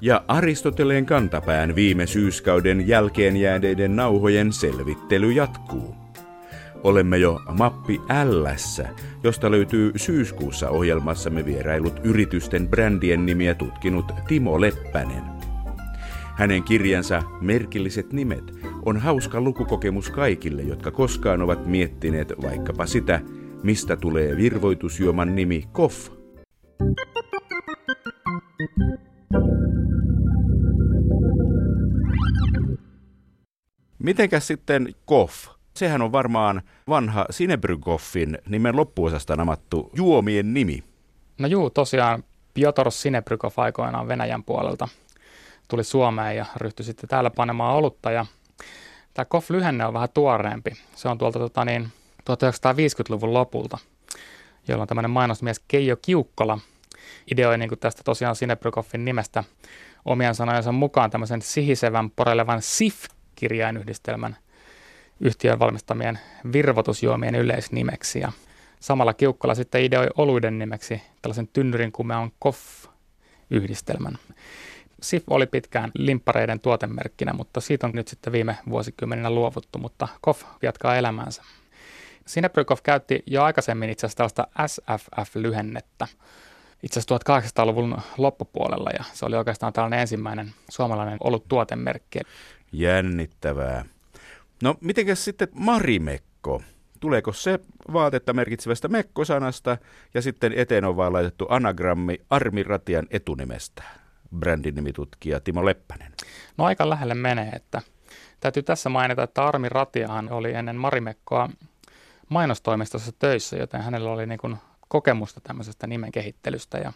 Ja 0.00 0.24
Aristoteleen 0.28 1.06
kantapään 1.06 1.74
viime 1.74 2.06
syyskauden 2.06 2.88
jälkeen 2.88 3.36
jääneiden 3.36 3.96
nauhojen 3.96 4.52
selvittely 4.52 5.32
jatkuu. 5.32 5.94
Olemme 6.84 7.18
jo 7.18 7.40
mappi 7.58 8.00
Lssä, 8.24 8.88
josta 9.24 9.50
löytyy 9.50 9.92
syyskuussa 9.96 10.70
ohjelmassamme 10.70 11.44
vierailut 11.44 12.00
yritysten 12.04 12.68
brändien 12.68 13.26
nimiä 13.26 13.54
tutkinut 13.54 14.12
Timo 14.28 14.60
Leppänen. 14.60 15.22
Hänen 16.36 16.62
kirjansa 16.62 17.22
Merkilliset 17.40 18.12
nimet 18.12 18.44
on 18.84 18.96
hauska 18.96 19.40
lukukokemus 19.40 20.10
kaikille, 20.10 20.62
jotka 20.62 20.90
koskaan 20.90 21.42
ovat 21.42 21.66
miettineet 21.66 22.32
vaikkapa 22.42 22.86
sitä, 22.86 23.20
mistä 23.62 23.96
tulee 23.96 24.36
virvoitusjuoman 24.36 25.34
nimi 25.36 25.64
Koff. 25.72 26.10
Mitenkäs 33.98 34.46
sitten 34.46 34.94
Koff? 35.04 35.46
Sehän 35.74 36.02
on 36.02 36.12
varmaan 36.12 36.62
vanha 36.88 37.26
Sinebrygoffin 37.30 38.38
nimen 38.48 38.76
loppuosasta 38.76 39.36
namattu 39.36 39.90
juomien 39.94 40.54
nimi. 40.54 40.84
No 41.38 41.48
juu, 41.48 41.70
tosiaan 41.70 42.24
Piotr 42.54 42.90
Sinebrykov 42.90 43.52
aikoinaan 43.56 44.08
Venäjän 44.08 44.44
puolelta 44.44 44.88
tuli 45.68 45.84
Suomeen 45.84 46.36
ja 46.36 46.46
ryhtyi 46.56 46.84
sitten 46.84 47.08
täällä 47.08 47.30
panemaan 47.30 47.74
olutta. 47.74 48.10
Ja 48.10 48.26
tämä 49.14 49.24
Koff-lyhenne 49.24 49.86
on 49.86 49.94
vähän 49.94 50.08
tuoreempi. 50.14 50.70
Se 50.94 51.08
on 51.08 51.18
tuolta 51.18 51.38
tota 51.38 51.64
niin, 51.64 51.88
1950-luvun 52.30 53.34
lopulta, 53.34 53.78
jolloin 54.68 54.88
tämmöinen 54.88 55.10
mainosmies 55.10 55.62
Keijo 55.68 55.96
Kiukkola 55.96 56.58
ideoi 57.30 57.58
niin 57.58 57.68
kuin 57.68 57.78
tästä 57.78 58.02
tosiaan 58.04 58.36
Sinebrykoffin 58.36 59.04
nimestä 59.04 59.44
omien 60.04 60.34
sanojensa 60.34 60.72
mukaan 60.72 61.10
tämmöisen 61.10 61.42
sihisevän 61.42 62.10
porelevan 62.10 62.62
SIF 62.62 63.04
kirjainyhdistelmän 63.38 64.36
yhtiön 65.20 65.58
valmistamien 65.58 66.18
virvotusjuomien 66.52 67.34
yleisnimeksi. 67.34 68.20
Ja 68.20 68.32
samalla 68.80 69.14
Kiukkola 69.14 69.54
sitten 69.54 69.84
ideoi 69.84 70.06
oluiden 70.16 70.58
nimeksi 70.58 71.02
tällaisen 71.22 71.48
tynnyrin 71.52 71.92
kumeon 71.92 72.30
Koff-yhdistelmän. 72.38 74.18
SIF 75.02 75.24
oli 75.30 75.46
pitkään 75.46 75.90
limppareiden 75.94 76.60
tuotemerkkinä, 76.60 77.32
mutta 77.32 77.60
siitä 77.60 77.86
on 77.86 77.92
nyt 77.94 78.08
sitten 78.08 78.32
viime 78.32 78.58
vuosikymmeninä 78.70 79.30
luovuttu, 79.30 79.78
mutta 79.78 80.08
Koff 80.20 80.42
jatkaa 80.62 80.96
elämäänsä. 80.96 81.42
Sinebrykov 82.26 82.78
käytti 82.82 83.22
jo 83.26 83.42
aikaisemmin 83.42 83.90
itse 83.90 84.06
asiassa 84.06 84.16
tällaista 84.16 84.46
SFF-lyhennettä 84.66 86.06
itse 86.82 87.00
asiassa 87.00 87.62
1800-luvun 87.62 87.98
loppupuolella 88.18 88.90
ja 88.98 89.04
se 89.12 89.26
oli 89.26 89.36
oikeastaan 89.36 89.72
tällainen 89.72 90.00
ensimmäinen 90.00 90.52
suomalainen 90.68 91.18
ollut 91.20 91.48
tuotemerkki. 91.48 92.18
Jännittävää. 92.72 93.84
No, 94.62 94.74
mitenkäs 94.80 95.24
sitten 95.24 95.48
marimekko? 95.54 96.62
Tuleeko 97.00 97.32
se 97.32 97.58
vaatetta 97.92 98.32
merkitsevästä 98.32 98.88
mekkosanasta 98.88 99.78
ja 100.14 100.22
sitten 100.22 100.52
eteen 100.56 100.84
on 100.84 100.96
vaan 100.96 101.12
laitettu 101.12 101.46
anagrammi 101.48 102.18
Armi 102.30 102.62
Ratian 102.62 103.06
etunimestä? 103.10 103.82
Brändin 104.38 104.74
nimitutkija 104.74 105.40
Timo 105.40 105.64
Leppänen. 105.64 106.12
No 106.56 106.64
aika 106.64 106.90
lähelle 106.90 107.14
menee, 107.14 107.48
että 107.48 107.82
täytyy 108.40 108.62
tässä 108.62 108.88
mainita, 108.88 109.22
että 109.22 109.44
Armi 109.46 109.68
Ratiahan 109.68 110.32
oli 110.32 110.52
ennen 110.52 110.76
Marimekkoa 110.76 111.48
mainostoimistossa 112.28 113.12
töissä, 113.18 113.56
joten 113.56 113.82
hänellä 113.82 114.10
oli 114.10 114.26
niin 114.26 114.38
kuin 114.38 114.56
kokemusta 114.88 115.40
tämmöisestä 115.40 115.86
nimen 115.86 116.12
kehittelystä 116.12 116.78
ja 116.78 116.92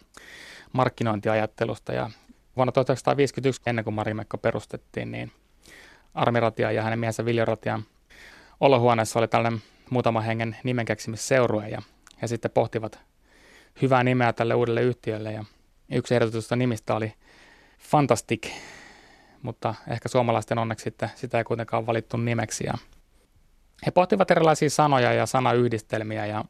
markkinointiajattelusta. 0.73 1.93
Ja 1.93 2.09
vuonna 2.55 2.71
1951, 2.71 3.61
ennen 3.65 3.83
kuin 3.83 3.93
Marimekko 3.93 4.37
perustettiin, 4.37 5.11
niin 5.11 5.31
Armiratia 6.13 6.71
ja 6.71 6.83
hänen 6.83 6.99
miehensä 6.99 7.25
Viljoratian 7.25 7.83
olohuoneessa 8.59 9.19
oli 9.19 9.27
tällainen 9.27 9.61
muutama 9.89 10.21
hengen 10.21 10.57
nimenkeksimisseurue 10.63 11.69
ja 11.69 11.81
he 12.21 12.27
sitten 12.27 12.51
pohtivat 12.51 12.99
hyvää 13.81 14.03
nimeä 14.03 14.33
tälle 14.33 14.55
uudelle 14.55 14.81
yhtiölle 14.81 15.31
ja 15.31 15.45
yksi 15.91 16.15
ehdotusta 16.15 16.55
nimistä 16.55 16.95
oli 16.95 17.13
Fantastic, 17.79 18.51
mutta 19.41 19.75
ehkä 19.87 20.09
suomalaisten 20.09 20.57
onneksi 20.57 20.83
sitten 20.83 21.09
sitä 21.15 21.37
ei 21.37 21.43
kuitenkaan 21.43 21.85
valittu 21.85 22.17
nimeksi 22.17 22.63
ja 22.67 22.73
he 23.85 23.91
pohtivat 23.91 24.31
erilaisia 24.31 24.69
sanoja 24.69 25.13
ja 25.13 25.25
sanayhdistelmiä 25.25 26.25
ja 26.25 26.45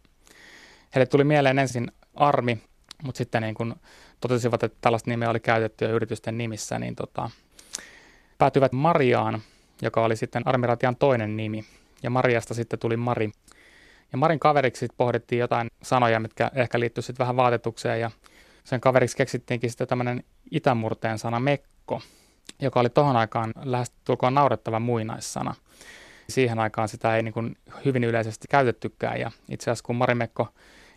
heille 0.95 1.05
tuli 1.05 1.23
mieleen 1.23 1.59
ensin 1.59 1.91
Armi, 2.15 2.63
mutta 3.03 3.17
sitten 3.17 3.41
niin 3.41 3.55
kun 3.55 3.75
totesivat, 4.19 4.63
että 4.63 4.77
tällaista 4.81 5.09
nimeä 5.09 5.29
oli 5.29 5.39
käytetty 5.39 5.85
yritysten 5.85 6.37
nimissä, 6.37 6.79
niin 6.79 6.95
tota, 6.95 7.29
päätyivät 8.37 8.71
Mariaan, 8.71 9.41
joka 9.83 10.03
oli 10.03 10.15
sitten 10.15 10.47
Armiratian 10.47 10.95
toinen 10.95 11.37
nimi. 11.37 11.65
Ja 12.03 12.09
Mariasta 12.09 12.53
sitten 12.53 12.79
tuli 12.79 12.97
Mari. 12.97 13.31
Ja 14.11 14.17
Marin 14.17 14.39
kaveriksi 14.39 14.79
sitten 14.79 14.97
pohdittiin 14.97 15.39
jotain 15.39 15.67
sanoja, 15.83 16.19
mitkä 16.19 16.51
ehkä 16.55 16.79
liittyivät 16.79 17.05
sitten 17.05 17.23
vähän 17.23 17.35
vaatetukseen. 17.35 17.99
Ja 17.99 18.11
sen 18.63 18.81
kaveriksi 18.81 19.17
keksittiinkin 19.17 19.69
sitten 19.69 19.87
tämmöinen 19.87 20.23
itämurteen 20.51 21.19
sana 21.19 21.39
mekko, 21.39 22.01
joka 22.61 22.79
oli 22.79 22.89
tohon 22.89 23.15
aikaan 23.15 23.53
lähestulkoon 23.63 24.33
naurettava 24.33 24.79
muinaissana. 24.79 25.55
Siihen 26.29 26.59
aikaan 26.59 26.89
sitä 26.89 27.15
ei 27.15 27.23
niin 27.23 27.33
kuin 27.33 27.57
hyvin 27.85 28.03
yleisesti 28.03 28.47
käytettykään. 28.49 29.19
Ja 29.19 29.31
itse 29.49 29.63
asiassa 29.63 29.85
kun 29.85 29.95
Marimekko 29.95 30.47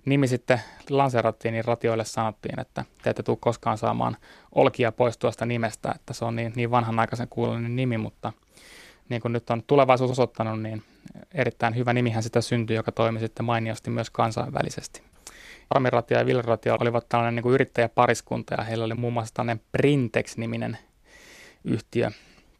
nimi 0.04 0.28
sitten 0.28 0.60
lanseerattiin, 0.90 1.52
niin 1.52 1.64
ratioille 1.64 2.04
sanottiin, 2.04 2.60
että 2.60 2.84
te 3.02 3.10
ette 3.10 3.22
tule 3.22 3.36
koskaan 3.40 3.78
saamaan 3.78 4.16
olkia 4.54 4.92
pois 4.92 5.18
tuosta 5.18 5.46
nimestä, 5.46 5.92
että 5.94 6.14
se 6.14 6.24
on 6.24 6.36
niin, 6.36 6.52
niin 6.56 6.70
vanhanaikaisen 6.70 7.28
kuulollinen 7.28 7.76
nimi, 7.76 7.98
mutta 7.98 8.32
niin 9.08 9.22
kuin 9.22 9.32
nyt 9.32 9.50
on 9.50 9.62
tulevaisuus 9.66 10.10
osoittanut, 10.10 10.62
niin 10.62 10.82
erittäin 11.34 11.76
hyvä 11.76 11.92
nimihän 11.92 12.22
sitä 12.22 12.40
syntyi, 12.40 12.76
joka 12.76 12.92
toimi 12.92 13.20
sitten 13.20 13.46
mainiosti 13.46 13.90
myös 13.90 14.10
kansainvälisesti. 14.10 15.02
Armiratia 15.70 16.18
ja 16.18 16.26
Villeratia 16.26 16.76
olivat 16.80 17.08
tällainen 17.08 17.34
niin 17.34 17.42
kuin 17.42 17.54
yrittäjäpariskunta 17.54 18.54
ja 18.58 18.64
heillä 18.64 18.84
oli 18.84 18.94
muun 18.94 19.12
muassa 19.12 19.34
tällainen 19.34 19.64
Printex-niminen 19.72 20.78
yhtiö, 21.64 22.10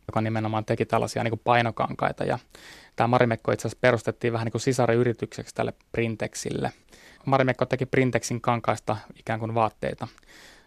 joka 0.08 0.20
nimenomaan 0.20 0.64
teki 0.64 0.86
tällaisia 0.86 1.24
niin 1.24 1.30
kuin 1.30 1.40
painokankaita. 1.44 2.24
Ja 2.24 2.38
tämä 2.96 3.08
Marimekko 3.08 3.52
itse 3.52 3.68
asiassa 3.68 3.78
perustettiin 3.80 4.32
vähän 4.32 4.44
niin 4.44 4.52
kuin 4.52 4.62
sisariyritykseksi 4.62 5.54
tälle 5.54 5.72
Printexille. 5.92 6.72
Marimekko 7.24 7.66
teki 7.66 7.86
Printexin 7.86 8.40
kankaista 8.40 8.96
ikään 9.18 9.40
kuin 9.40 9.54
vaatteita. 9.54 10.08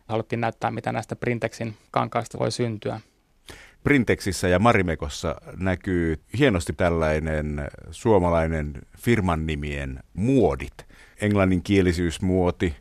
Haluttiin 0.08 0.42
näyttää, 0.42 0.72
mitä 0.72 0.92
näistä 0.92 1.16
Printexin 1.16 1.78
kankaista 1.92 2.40
voi 2.40 2.52
syntyä. 2.52 3.02
Printexissä 3.84 4.48
ja 4.48 4.60
Marimekossa 4.60 5.36
näkyy 5.58 6.16
hienosti 6.38 6.74
tällainen 6.74 7.68
suomalainen 7.92 8.74
firman 8.98 9.46
nimien 9.46 10.00
muodit. 10.14 10.86
Englanninkielisyysmuoti, 11.22 12.76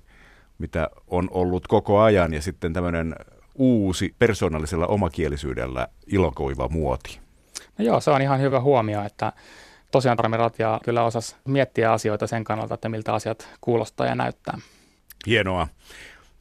mitä 0.58 0.88
on 1.06 1.28
ollut 1.30 1.68
koko 1.68 2.00
ajan, 2.00 2.34
ja 2.34 2.42
sitten 2.42 2.72
tämmöinen 2.72 3.14
uusi 3.54 4.14
persoonallisella 4.18 4.86
omakielisyydellä 4.86 5.88
ilokoiva 6.06 6.68
muoti. 6.68 7.20
No 7.78 7.84
joo, 7.84 8.00
se 8.00 8.10
on 8.10 8.22
ihan 8.22 8.40
hyvä 8.40 8.60
huomio, 8.60 9.02
että 9.04 9.32
tosiaan 9.90 10.18
Rami 10.18 10.36
Ratia 10.36 10.80
kyllä 10.84 11.04
osasi 11.04 11.36
miettiä 11.44 11.92
asioita 11.92 12.26
sen 12.26 12.44
kannalta, 12.44 12.74
että 12.74 12.88
miltä 12.88 13.14
asiat 13.14 13.48
kuulostaa 13.60 14.06
ja 14.06 14.14
näyttää. 14.14 14.58
Hienoa. 15.26 15.68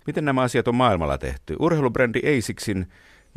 Miten 0.08 0.26
nämä 0.26 0.42
asiat 0.42 0.68
on 0.68 0.76
maailmalla 0.76 1.18
tehty? 1.18 1.56
Urheilubrändi 1.60 2.22
Asicsin 2.38 2.88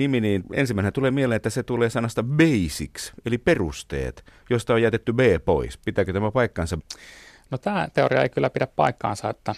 nimi, 0.01 0.21
niin 0.21 0.45
ensimmäinen 0.53 0.93
tulee 0.93 1.11
mieleen, 1.11 1.37
että 1.37 1.51
se 1.51 1.63
tulee 1.63 1.91
sanasta 1.91 2.23
basics, 2.23 3.13
eli 3.27 3.39
perusteet, 3.39 4.25
josta 4.51 4.75
on 4.75 4.83
jätetty 4.83 5.13
B 5.13 5.21
pois. 5.45 5.79
Pitääkö 5.79 6.13
tämä 6.13 6.31
paikkansa? 6.31 6.79
No 7.51 7.59
tämä 7.59 7.89
teoria 7.95 8.23
ei 8.23 8.29
kyllä 8.29 8.51
pidä 8.51 8.67
paikkaansa, 8.67 9.31
että 9.31 9.55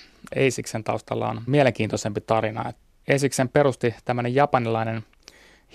Asicsen 0.46 0.84
taustalla 0.84 1.28
on 1.28 1.42
mielenkiintoisempi 1.46 2.20
tarina. 2.20 2.72
Asicsen 3.14 3.48
perusti 3.48 3.94
tämmöinen 4.04 4.34
japanilainen 4.34 5.02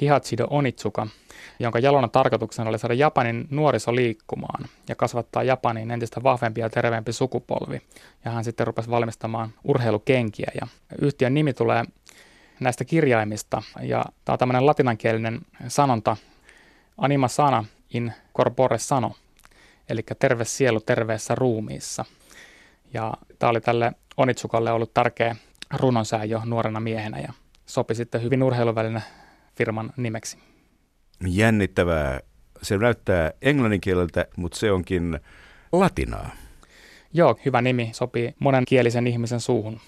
Hihachido 0.01 0.47
Onitsuka, 0.49 1.07
jonka 1.59 1.79
jalona 1.79 2.07
tarkoituksena 2.07 2.69
oli 2.69 2.79
saada 2.79 2.93
Japanin 2.93 3.47
nuoriso 3.49 3.95
liikkumaan 3.95 4.65
ja 4.89 4.95
kasvattaa 4.95 5.43
Japaniin 5.43 5.91
entistä 5.91 6.23
vahvempi 6.23 6.61
ja 6.61 6.69
terveempi 6.69 7.13
sukupolvi. 7.13 7.81
Ja 8.25 8.31
hän 8.31 8.43
sitten 8.43 8.67
rupesi 8.67 8.89
valmistamaan 8.89 9.49
urheilukenkiä 9.63 10.51
ja 10.61 10.67
yhtiön 11.01 11.33
nimi 11.33 11.53
tulee 11.53 11.83
näistä 12.59 12.85
kirjaimista. 12.85 13.61
Ja 13.81 14.05
tämä 14.25 14.33
on 14.33 14.39
tämmöinen 14.39 14.65
latinankielinen 14.65 15.41
sanonta, 15.67 16.17
anima 16.97 17.27
sana 17.27 17.65
in 17.93 18.13
corpore 18.37 18.77
sano, 18.77 19.15
eli 19.89 20.01
terve 20.19 20.45
sielu 20.45 20.79
terveessä 20.79 21.35
ruumiissa. 21.35 22.05
Ja 22.93 23.13
tämä 23.39 23.49
oli 23.49 23.61
tälle 23.61 23.91
Onitsukalle 24.17 24.71
ollut 24.71 24.93
tärkeä 24.93 25.35
runonsää 25.73 26.23
jo 26.23 26.41
nuorena 26.45 26.79
miehenä 26.79 27.19
ja 27.19 27.33
sopi 27.65 27.95
sitten 27.95 28.21
hyvin 28.21 28.43
urheiluvälinen 28.43 29.03
firman 29.55 29.93
nimeksi. 29.97 30.37
Jännittävää. 31.27 32.19
Se 32.61 32.77
näyttää 32.77 33.31
englanninkieleltä, 33.41 34.25
mutta 34.37 34.57
se 34.57 34.71
onkin 34.71 35.19
latinaa. 35.71 36.29
Joo, 37.13 37.39
hyvä 37.45 37.61
nimi, 37.61 37.89
sopii 37.93 38.33
monenkielisen 38.39 39.07
ihmisen 39.07 39.39
suuhun. 39.39 39.79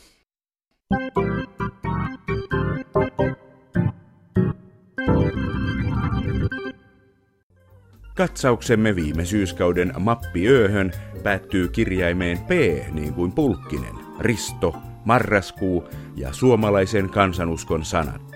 Katsauksemme 8.20 8.96
viime 8.96 9.26
syyskauden 9.26 9.94
mappiööhön 10.00 10.92
päättyy 11.24 11.68
kirjaimeen 11.68 12.38
P 12.38 12.50
niin 12.92 13.14
kuin 13.14 13.32
pulkkinen, 13.32 13.96
Risto, 14.20 14.76
marraskuu 15.06 15.90
ja 16.16 16.34
suomalaisen 16.34 17.10
kansanuskon 17.10 17.86
sanat. 17.86 18.29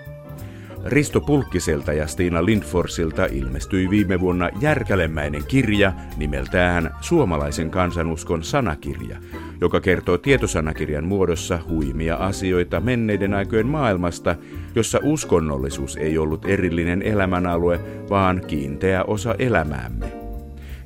Risto 0.86 1.20
Pulkkiselta 1.20 1.92
ja 1.92 2.06
Stina 2.06 2.44
Lindforsilta 2.44 3.26
ilmestyi 3.26 3.90
viime 3.90 4.20
vuonna 4.20 4.50
järkälemäinen 4.60 5.44
kirja 5.48 5.92
nimeltään 6.16 6.94
Suomalaisen 7.00 7.70
kansanuskon 7.70 8.44
sanakirja, 8.44 9.18
joka 9.60 9.80
kertoo 9.80 10.18
tietosanakirjan 10.18 11.04
muodossa 11.04 11.58
huimia 11.68 12.16
asioita 12.16 12.80
menneiden 12.80 13.34
aikojen 13.34 13.66
maailmasta, 13.66 14.36
jossa 14.74 15.00
uskonnollisuus 15.02 15.96
ei 15.96 16.18
ollut 16.18 16.44
erillinen 16.44 17.02
elämänalue, 17.02 17.80
vaan 18.10 18.42
kiinteä 18.46 19.04
osa 19.04 19.34
elämäämme. 19.38 20.12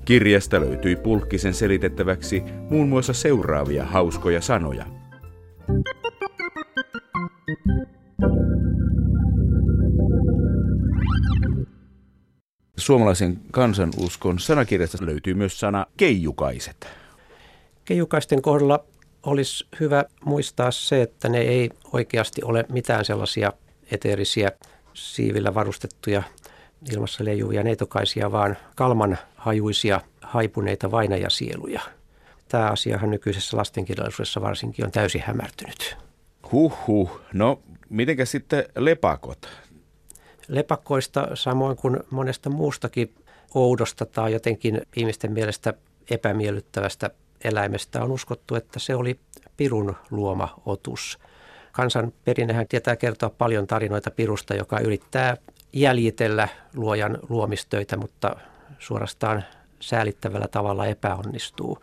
Kirjasta 0.04 0.60
löytyi 0.60 0.96
Pulkkisen 0.96 1.54
selitettäväksi 1.54 2.42
muun 2.70 2.88
muassa 2.88 3.12
seuraavia 3.12 3.84
hauskoja 3.84 4.40
sanoja. 4.40 4.97
Suomalaisen 12.88 13.38
kansanuskon 13.50 14.38
sanakirjasta 14.38 15.06
löytyy 15.06 15.34
myös 15.34 15.60
sana 15.60 15.86
keijukaiset. 15.96 16.86
Keijukaisten 17.84 18.42
kohdalla 18.42 18.84
olisi 19.22 19.66
hyvä 19.80 20.04
muistaa 20.24 20.70
se, 20.70 21.02
että 21.02 21.28
ne 21.28 21.38
ei 21.38 21.70
oikeasti 21.92 22.42
ole 22.44 22.64
mitään 22.72 23.04
sellaisia 23.04 23.52
eteerisiä 23.90 24.52
siivillä 24.94 25.54
varustettuja 25.54 26.22
ilmassa 26.92 27.24
leijuvia 27.24 27.62
neitokaisia, 27.62 28.32
vaan 28.32 28.56
kalman 28.74 29.18
hajuisia 29.36 30.00
haipuneita 30.20 30.90
vainajasieluja. 30.90 31.80
Tämä 32.48 32.70
asiahan 32.70 33.10
nykyisessä 33.10 33.56
lastenkirjallisuudessa 33.56 34.40
varsinkin 34.40 34.84
on 34.84 34.90
täysin 34.90 35.22
hämärtynyt. 35.26 35.96
Huhhuh. 36.52 37.20
No, 37.32 37.62
mitenkä 37.90 38.24
sitten 38.24 38.64
lepakot? 38.76 39.48
Lepakkoista 40.48 41.28
samoin 41.34 41.76
kuin 41.76 42.00
monesta 42.10 42.50
muustakin 42.50 43.14
oudosta 43.54 44.06
tai 44.06 44.32
jotenkin 44.32 44.82
ihmisten 44.96 45.32
mielestä 45.32 45.74
epämiellyttävästä 46.10 47.10
eläimestä 47.44 48.02
on 48.02 48.12
uskottu, 48.12 48.54
että 48.54 48.78
se 48.78 48.94
oli 48.94 49.20
pirun 49.56 49.96
luoma 50.10 50.62
otus. 50.66 51.18
Kansanperinnehän 51.72 52.68
tietää 52.68 52.96
kertoa 52.96 53.30
paljon 53.30 53.66
tarinoita 53.66 54.10
pirusta, 54.10 54.54
joka 54.54 54.80
yrittää 54.80 55.36
jäljitellä 55.72 56.48
luojan 56.74 57.18
luomistöitä, 57.28 57.96
mutta 57.96 58.36
suorastaan 58.78 59.44
säälittävällä 59.80 60.48
tavalla 60.48 60.86
epäonnistuu. 60.86 61.78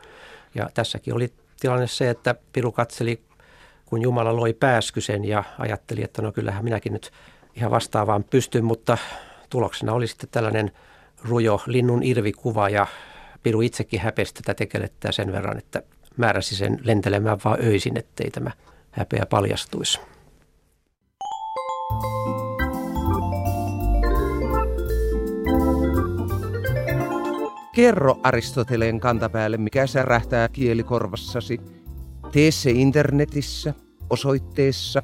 Ja 0.55 0.69
tässäkin 0.73 1.13
oli 1.13 1.33
tilanne 1.59 1.87
se, 1.87 2.09
että 2.09 2.35
piru 2.53 2.71
katseli, 2.71 3.19
kun 3.85 4.01
Jumala 4.01 4.35
loi 4.35 4.53
pääskysen 4.53 5.25
ja 5.25 5.43
ajatteli, 5.59 6.03
että 6.03 6.21
no 6.21 6.31
kyllähän 6.31 6.63
minäkin 6.63 6.93
nyt 6.93 7.11
ihan 7.55 7.71
vastaavaan 7.71 8.23
pystyn, 8.23 8.65
mutta 8.65 8.97
tuloksena 9.49 9.93
oli 9.93 10.07
sitten 10.07 10.29
tällainen 10.31 10.71
rujo 11.23 11.61
linnun 11.65 12.03
irvikuva 12.03 12.69
ja 12.69 12.87
Piru 13.43 13.61
itsekin 13.61 13.99
häpesi 13.99 14.33
tätä 14.33 14.53
tekelettä 14.53 15.11
sen 15.11 15.31
verran, 15.31 15.57
että 15.57 15.83
määräsi 16.17 16.55
sen 16.55 16.79
lentelemään 16.83 17.37
vaan 17.45 17.57
öisin, 17.63 17.97
ettei 17.97 18.31
tämä 18.31 18.51
häpeä 18.91 19.25
paljastuisi. 19.29 19.99
Kerro 27.75 28.19
Aristoteleen 28.23 28.99
kantapäälle, 28.99 29.57
mikä 29.57 29.87
särähtää 29.87 30.49
kielikorvassasi. 30.49 31.61
Tee 32.31 32.51
se 32.51 32.71
internetissä 32.71 33.73
osoitteessa 34.09 35.03